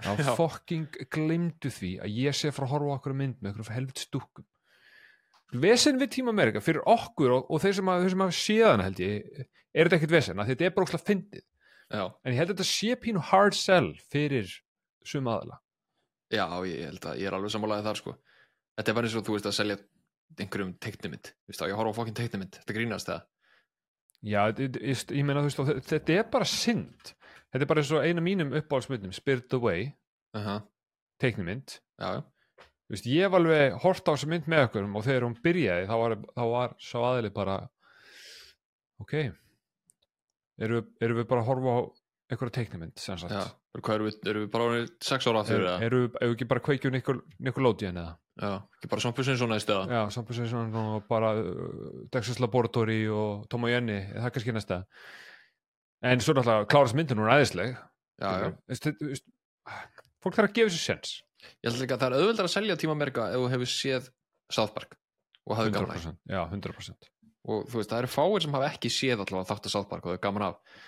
[0.00, 0.14] Já.
[0.16, 4.06] þá fucking glemdu því að ég sé frá að horfa okkur mynd með okkur helvits
[4.08, 4.46] dúkkum
[5.52, 9.40] vesen við Team America fyrir okkur og, og þeir sem hafa, séðan held ég
[9.74, 11.46] er þetta ekkert vesen að þetta er bara ókslega fyndið.
[11.90, 14.52] Já, en ég held að þetta sé pínu hard sell fyrir
[15.06, 15.58] sum aðala
[16.30, 18.14] já, ég held að ég er alveg sammálaðið þar sko.
[18.78, 19.76] Þetta er bara eins og þú veist að selja
[20.38, 23.24] einhverjum teiknumynd, þú veist að ég horfa á fokkin teiknumynd þetta grínast það.
[24.30, 27.14] Já, ég, ég, meina þú veist þetta er bara synd.
[27.50, 29.88] Þetta er bara eins og eina mínum uppáhaldsmyndum Spirit Away,
[30.36, 30.60] uh -huh.
[31.18, 32.22] teiknumynd já, já,
[32.90, 35.96] veist, ég hef alveg hort á þessa mynd með okkur og þegar hún byrjaði þá
[36.02, 37.56] var, þá var sá aðili bara
[39.00, 39.16] ok
[40.60, 41.78] erum við, erum við bara að horfa á
[42.30, 43.56] einhverja teiknumynd sem sagt?
[43.78, 45.86] Hvað eru við, eru við bara sex ára aftur er, eða?
[45.86, 48.12] erum við, ekki bara Nicol, Nickelodeon eða?
[48.40, 53.46] Já, ekki bara Svampusinn svona í stöða já, svona og bara uh, Texas Laboratory og
[53.52, 54.82] Tom og Jenny það er kannski næsta.
[56.06, 57.74] En svo náttúrulega klárast myndin hún er æðisleg.
[58.22, 59.18] Já, já.
[60.24, 62.80] Fólk þarf að gefa sér sens ég held líka að það er auðveldar að selja
[62.80, 64.10] Team America ef þú hefur séð
[64.50, 64.98] South Park
[65.46, 67.10] og hafði gaman af 100% já, 100%
[67.48, 70.06] og þú veist, það eru fáir sem hafa ekki séð allavega þátt að South Park
[70.06, 70.80] og þau gaman af.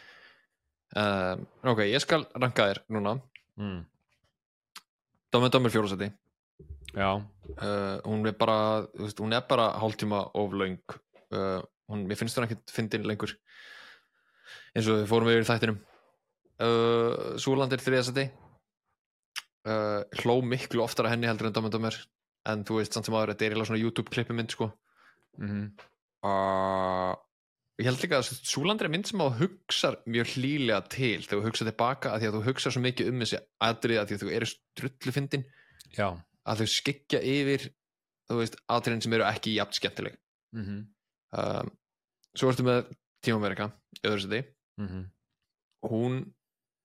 [0.92, 3.14] Um, ok, ég skal ranka þér núna.
[3.61, 3.78] Mm.
[5.32, 6.11] Dómið Dómur fjórasæti
[6.92, 10.98] já, uh, hún er bara þú veist, hún er bara hálftíma of löng.
[11.32, 13.32] Uh, hún, mér finnst hún ekkert fyndin lengur
[14.76, 15.80] eins og við fórum yfir í þættinum.
[16.62, 18.28] Uh, Súland er þriðasæti
[19.68, 21.98] uh, hló miklu oftar að henni heldur en Dómið Dómur
[22.50, 24.72] en þú veist, samt sem aður, þetta er svona YouTube klippi mynd sko.
[25.38, 25.68] Mm
[26.22, 27.12] uh,
[27.80, 31.46] ég held líka að Súlandir er mynd sem að hugsa mjög hlýlega til þegar þú
[31.48, 34.22] hugsa tilbaka að því að þú hugsa svo mikið um þessi atrið að því að
[34.22, 35.46] þú eru strullu fyndin
[35.96, 36.08] já.
[36.42, 37.68] Að þau skikja yfir
[38.28, 40.18] þú veist, atriðin sem eru ekki jafn skemmtileg.
[40.52, 40.80] Mm -hmm.
[41.42, 41.72] um,
[42.36, 42.92] svo ertu með
[43.26, 44.42] í öðru seti
[44.80, 45.04] Mm -hmm.
[45.90, 46.34] hún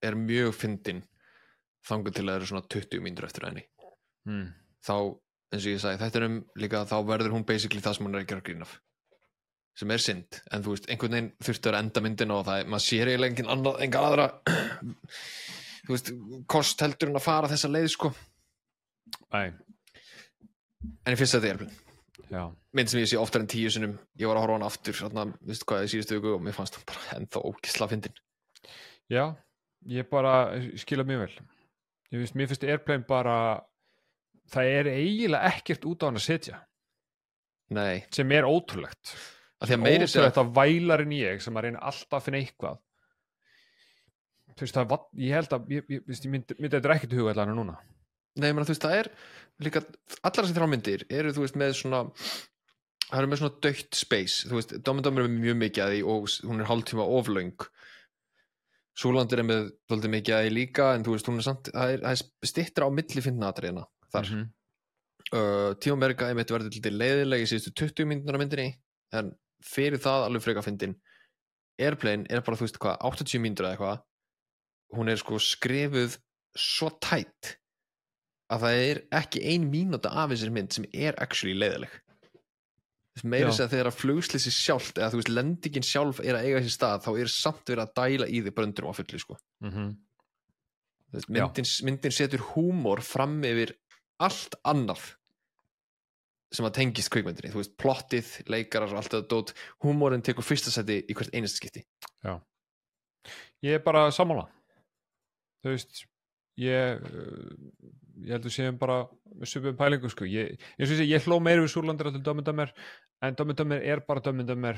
[0.01, 1.03] er mjög fyndin
[1.86, 3.63] þangur til að það eru svona 20 mínútur eftir henni.
[4.28, 4.47] Mm.
[4.84, 4.95] þá,
[5.53, 8.17] eins og ég sagði, þetta er um líka þá verður hún basically það sem hún
[8.17, 8.73] er að gera grín af.
[9.78, 12.63] Sem er synd, en þú veist einhvern veginn þurftu að enda myndina og það.
[12.63, 14.28] Er, maður sér eiginlega engin annað, enga aðra
[15.86, 16.11] þú veist,
[16.49, 18.11] kost heldur hún að fara þessa leið sko,
[19.32, 19.53] Æ,
[21.05, 21.67] en ég finnst þetta
[22.32, 22.41] já.
[22.75, 25.28] Mynd sem ég sé oftar en tíu sinum ég var að horfa hann aftur, svona,
[25.47, 28.17] viðst hvað í síðustu viku og mér fannst hún bara ennþá ógisla fyndin.
[29.11, 29.23] Já,
[29.88, 30.34] ég bara
[30.80, 31.38] skila mjög vel
[32.14, 33.38] ég finnst, mér finnst Airplane bara
[34.51, 36.60] það er eiginlega ekkert út á hann að setja.
[37.76, 39.16] Nei, sem er ótrúlegt.
[39.60, 42.84] Því að ótrúlegt að vælarinn ég sem að reyna alltaf að finna eitthvað.
[44.58, 47.58] Þú veist það, ég held að ég, ég, ég, myndi, þetta er ekkert huga allan
[47.58, 47.76] núna.
[48.38, 49.10] Nei, menn, þú veist, það er
[49.66, 49.82] líka,
[50.22, 52.03] allar þessi þrámyndir eru, þú veist, með svona
[53.08, 54.47] það eru með svona dögt space.
[54.49, 57.68] Þú veist, Dómi Dómi er mjög mikið að því og hún er hálftíma oflöng
[58.97, 61.91] Súlandir er með svolítið mikið að því líka en þú veist, hún er samt, það
[61.93, 63.83] er, er stittra á milli finna atriðina
[64.13, 64.31] þar.
[64.31, 64.53] Mm Mhm.
[65.37, 68.67] uh, Tíma Amerika einmitt verður til leiðilega í síðustu 20 mínútur á myndinni
[69.13, 70.95] en fyrir það alveg freka fyndin.
[71.77, 74.03] Airplane er bara, þú veist, hvað, 80 mínútur eða eitthvað.
[74.97, 76.17] Hún er sko skrifuð
[76.57, 77.57] svo tætt
[78.49, 81.91] að það er ekki ein mínúta af þessari mynd sem er actually leiðileg
[83.24, 83.51] meira Já.
[83.51, 87.05] þess að þegar flugslýsi sjálft eða þú veist, lendingin sjálf er að eiga þessi stað
[87.05, 89.38] þá er samt verið að dæla í því bröndurum á fullu sko.
[89.63, 89.88] Mhm.
[91.07, 91.34] Þú veist, Já.
[91.38, 93.74] myndin, myndin setur húmor fram yfir
[94.20, 95.13] allt annað
[96.51, 99.53] sem að tengist kvikmyndinni, þú veist, plottið leikarar og allt það dót,
[99.84, 101.84] húmorinn tekur fyrsta seti í hvert einasta skipti
[103.65, 104.45] ég er bara sammála
[105.63, 106.05] þú veist
[106.58, 107.55] ég, uh,
[108.26, 108.99] ég heldur séum bara
[109.45, 110.26] svipum pælingu sko.
[110.26, 112.72] Ég, eins og ég segi, ég hló meira við Súrlandir til Dömmendömmer
[113.22, 114.78] en Dömmendömmer er bara Dömmendömmer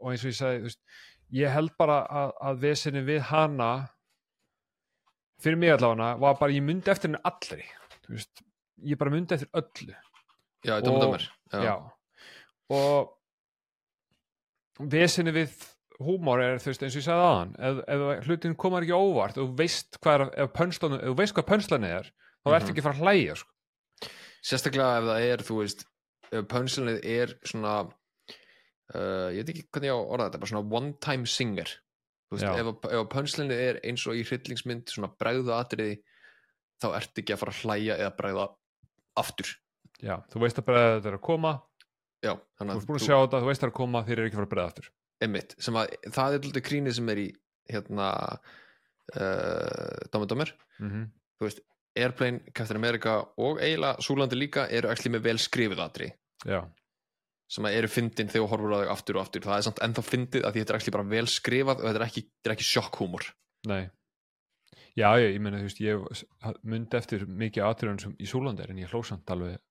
[0.00, 0.80] og eins og ég sagði veist,
[1.34, 3.70] ég held bara að, að vesinni við hana
[5.42, 7.64] fyrir mig allavega var bara, ég myndi eftir henni allri
[8.08, 8.42] veist,
[8.84, 9.94] ég bara myndi eftir öllu.
[10.64, 11.22] Já, Og- dömur
[11.52, 11.74] já.
[12.72, 13.18] og
[14.90, 15.52] vesinni við
[16.02, 19.36] húmor er þú veist eins og ég sagði aðan ef, ef hlutin komar ekki óvart
[19.38, 22.08] þú veist hvað, er, ef pönslanu, ef þú veist hvað pönslan er
[22.44, 22.70] þá ertu Mhm.
[22.74, 23.50] ekki að fara að hlæja sko.
[24.44, 25.84] sérstaklega ef það er, þú veist
[26.34, 27.74] ef pönslunið er svona
[28.94, 31.70] uh, ég veit ekki hvernig ég á að orða þetta bara svona one time singer
[32.28, 32.52] þú veist, Já.
[32.58, 35.94] ef, að- ef að pönslunið er eins og í hryllingsmynd svona bregðu atriði
[36.82, 38.48] þá ertu ekki að fara að hlæja eða bregða
[39.16, 39.54] aftur
[40.02, 41.54] já, þú veist að breða þetta er að koma
[42.24, 44.26] já, þú ert búin að sjá þetta, þú veist það er að koma þeir eru
[44.28, 44.88] ekki að fara að breða aftur
[45.22, 47.28] einmitt, sem að það er alltaf krínið sem er í
[47.70, 48.08] hérna
[49.14, 50.56] uh, Dómur Dómur.
[50.80, 50.88] Mm
[51.94, 56.08] Airplane, Captain America og eiginlega Súlandi líka eru ekki með vel skrifið atri
[56.42, 56.64] já,
[57.46, 59.44] sem að eru fyndin þegar þú horfur á þau aftur og aftur.
[59.44, 62.06] Það er samt ennþá fyndið að þetta er ekki bara vel skrifað og þetta er
[62.08, 63.28] ekki, ekki sjokkhúmor.
[63.70, 63.84] Nei.
[64.98, 68.90] Já, ég, ég meina, þú veist, ég myndi eftir mikið sem í Súlandi en ég
[68.90, 69.62] hlósamt alveg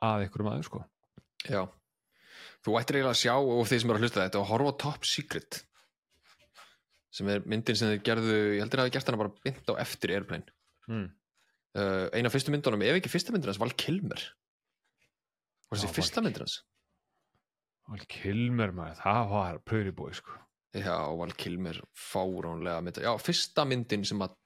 [0.00, 0.84] að ykkur um aður sko.
[1.44, 1.66] Já
[2.62, 5.06] Þú ættir eiginlega að sjá og þeir sem eru að hlusta þetta og horfa Top
[5.08, 5.62] Secret
[7.12, 9.74] sem er myndin sem þeir gerðu ég heldur að hafa gert hana bara bynd á
[9.82, 10.54] eftir Airplane.
[10.88, 11.08] Mm.
[11.78, 14.22] uh, eina af fyrstu myndunum, ef ekki fyrsta myndin hans Val Kilmer.
[15.68, 16.62] Og þessi fyrsta hans?
[17.90, 20.38] Val Kilmer maður, það var pröri búi sko.
[20.72, 24.38] Já, Val Kilmer fáránlega mynd Já, fyrsta myndin sem að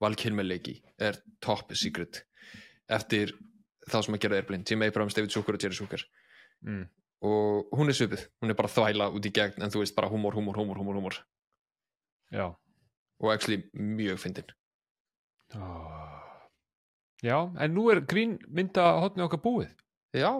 [0.00, 2.22] Val Kilmer leiki er Top Secret
[2.88, 3.34] eftir
[3.84, 6.06] þá sem að gera Airplane Tim Abrams, David Zucker og Jerry Zucker.
[6.64, 6.86] Mm.
[7.24, 10.10] Og hún er svipið, hún er bara þvæla út í gegn en þú veist bara
[10.12, 11.16] húmor, húmor, húmor, húmor, húmor.
[12.34, 12.50] Já.
[13.22, 14.50] Og actually mjög fyndin.
[15.54, 16.20] Oh.
[17.22, 19.70] já, en nú er grín mynda hotni okkar búið.
[20.12, 20.32] Já,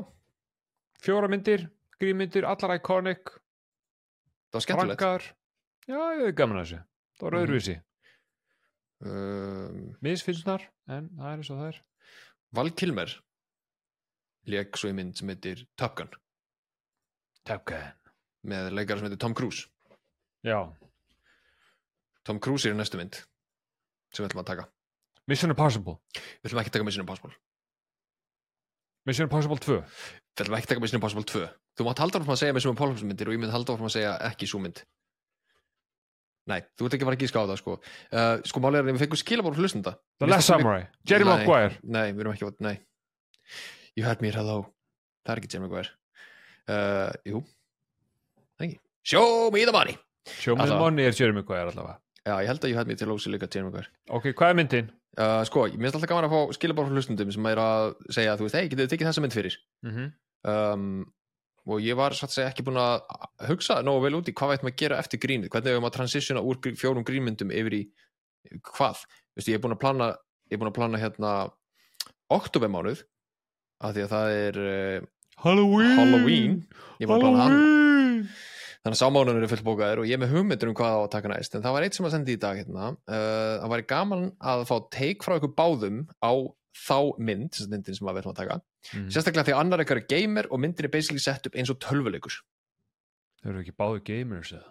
[1.00, 1.68] fjóra myndir,
[2.00, 3.30] grínmyndir, allar iconic.
[4.50, 5.00] Það var skemmtilegt.
[5.00, 5.28] Frankar.
[5.88, 6.80] Já, ég er gaman að þessu.
[7.18, 7.44] Það var Mhm.
[7.44, 7.76] öðruvísi,
[9.04, 11.80] um, misfinnsnar en það er eins og það er.
[12.54, 13.14] Val Kilmer
[14.46, 16.10] leik svo í mynd sem heitir Top Gun
[17.48, 17.92] Top Gun.
[18.48, 19.66] Með leikara sem heitir Tom Cruise.
[20.44, 20.58] Já,
[22.24, 23.16] Tom Cruise er í næstu mynd
[24.14, 24.64] sem við ætlum að taka.
[25.28, 25.96] Mission Impossible.
[26.14, 27.32] Við ætlum ekki að taka Mission Impossible.
[29.08, 31.40] Mission Impossible 2 Við ætlum ekki að taka Mission Impossible 2
[31.76, 33.94] Þú mátt halda áfram að segja Mission Impossible myndir og ég myndi halda áfram að
[33.96, 34.80] segja ekki svo mynd.
[36.48, 37.74] Nei, þú ert ekki að fara að gíska á það sko.
[38.12, 41.24] Uh, Sko málið er að við fengum skilabór hlustenda The Mér Last það- Samurai, Jerry.
[41.28, 41.78] Maguire.
[41.82, 42.74] Nei, við erum ekki að, nei.
[43.96, 44.58] You heard me, hello.
[45.24, 45.92] Það er ekki Jeremy Maguire
[46.70, 47.44] uh, Jú.
[48.60, 48.78] Ekki.
[49.04, 49.98] Show me the money.
[50.40, 50.78] Show Me the.
[50.78, 51.98] Money er Jerry Maguire allavega.
[52.24, 53.90] Já, ég held að You heard me til ósi líka Jeremy Maguire.
[54.08, 54.92] Ok, hvað er myndin?
[55.18, 58.36] uh, Sko, mér finnst alltaf gaman að fá skilabór frá hlustendum sem er að segja,
[58.38, 59.58] þú veist, hei, getið þið tekið þessa mynd fyrir?
[59.84, 60.08] Mm -hmm.
[60.52, 61.04] um,
[61.64, 63.02] og ég var satt að segja ekki búin að
[63.48, 65.90] hugsa nógu vel út í hvað við ættum að gera eftir grínið, hvernig við ættum
[65.90, 67.82] að transitiona úr fjórum grínmyndum yfir í
[68.72, 69.04] hvað,
[69.34, 70.08] Vistu, ég er búin að plana
[70.50, 71.50] ég er búin að plana hérna
[72.30, 73.04] oktobermánuð
[73.80, 75.06] af því að það er uh,
[75.42, 76.58] Halloween Halloween
[77.00, 78.26] Halloween
[78.84, 81.30] þannig að sámánuður er fullbókaður og ég er með hugmyndur um hvað á að taka
[81.32, 84.26] næst en það var eitt sem að sendi í dag hérna uh, það væri gaman
[84.52, 86.32] að fá teik frá ykkur báðum á
[86.74, 89.08] þá mynd að myndin sem við ætlum að taka mm.
[89.14, 91.80] sérstaklega því að annar ykkar er gamer og myndin er basically sett upp eins og
[91.84, 92.40] tölvuleikur
[93.40, 94.70] Þau eru ekki báðu gamers eða?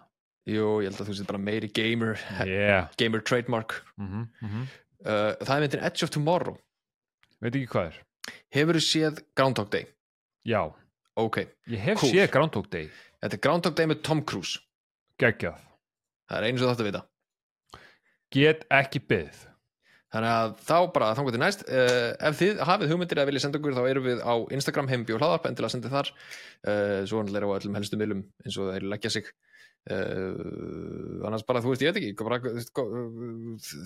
[0.50, 4.26] jú, ég held að þú sétt bara meiri gamer Yeah gamer trademark mm -hmm.
[4.42, 4.64] Mm -hmm.
[5.08, 6.56] uh, það er myndin Edge of Tomorrow
[7.40, 8.02] Veit ekki hvað er?
[8.54, 9.86] hefur þú séð Groundhog Day?
[10.44, 10.60] Já,
[11.16, 11.40] ok,
[11.72, 12.12] ég hef Cool.
[12.12, 12.90] séð Groundhog Day.
[13.22, 14.60] Þetta er Groundhog Day með Tom Cruise.
[15.20, 15.58] Geggjað.
[16.28, 17.02] Það er sem þú þátt að vita.
[18.34, 19.42] Get ekki byggð
[20.14, 21.64] Þannig að þá bara þangur til næst.
[21.66, 25.14] Uh, ef þið hafið hugmyndir að vilja senda okkur þá erum við á Instagram heimbi
[25.16, 26.10] og hlaðarp endilega sendið þar.
[26.62, 29.32] Uh, svo hann er á öllum helstu miðlum eins og þeir leggja sig.
[29.90, 32.38] Uh, annars bara þú veist ég veit ekki bara,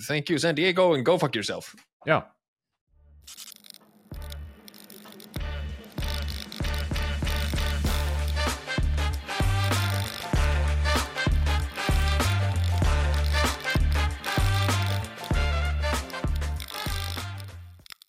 [0.06, 1.72] thank you San Diego and go fuck yourself.
[2.06, 2.20] Já,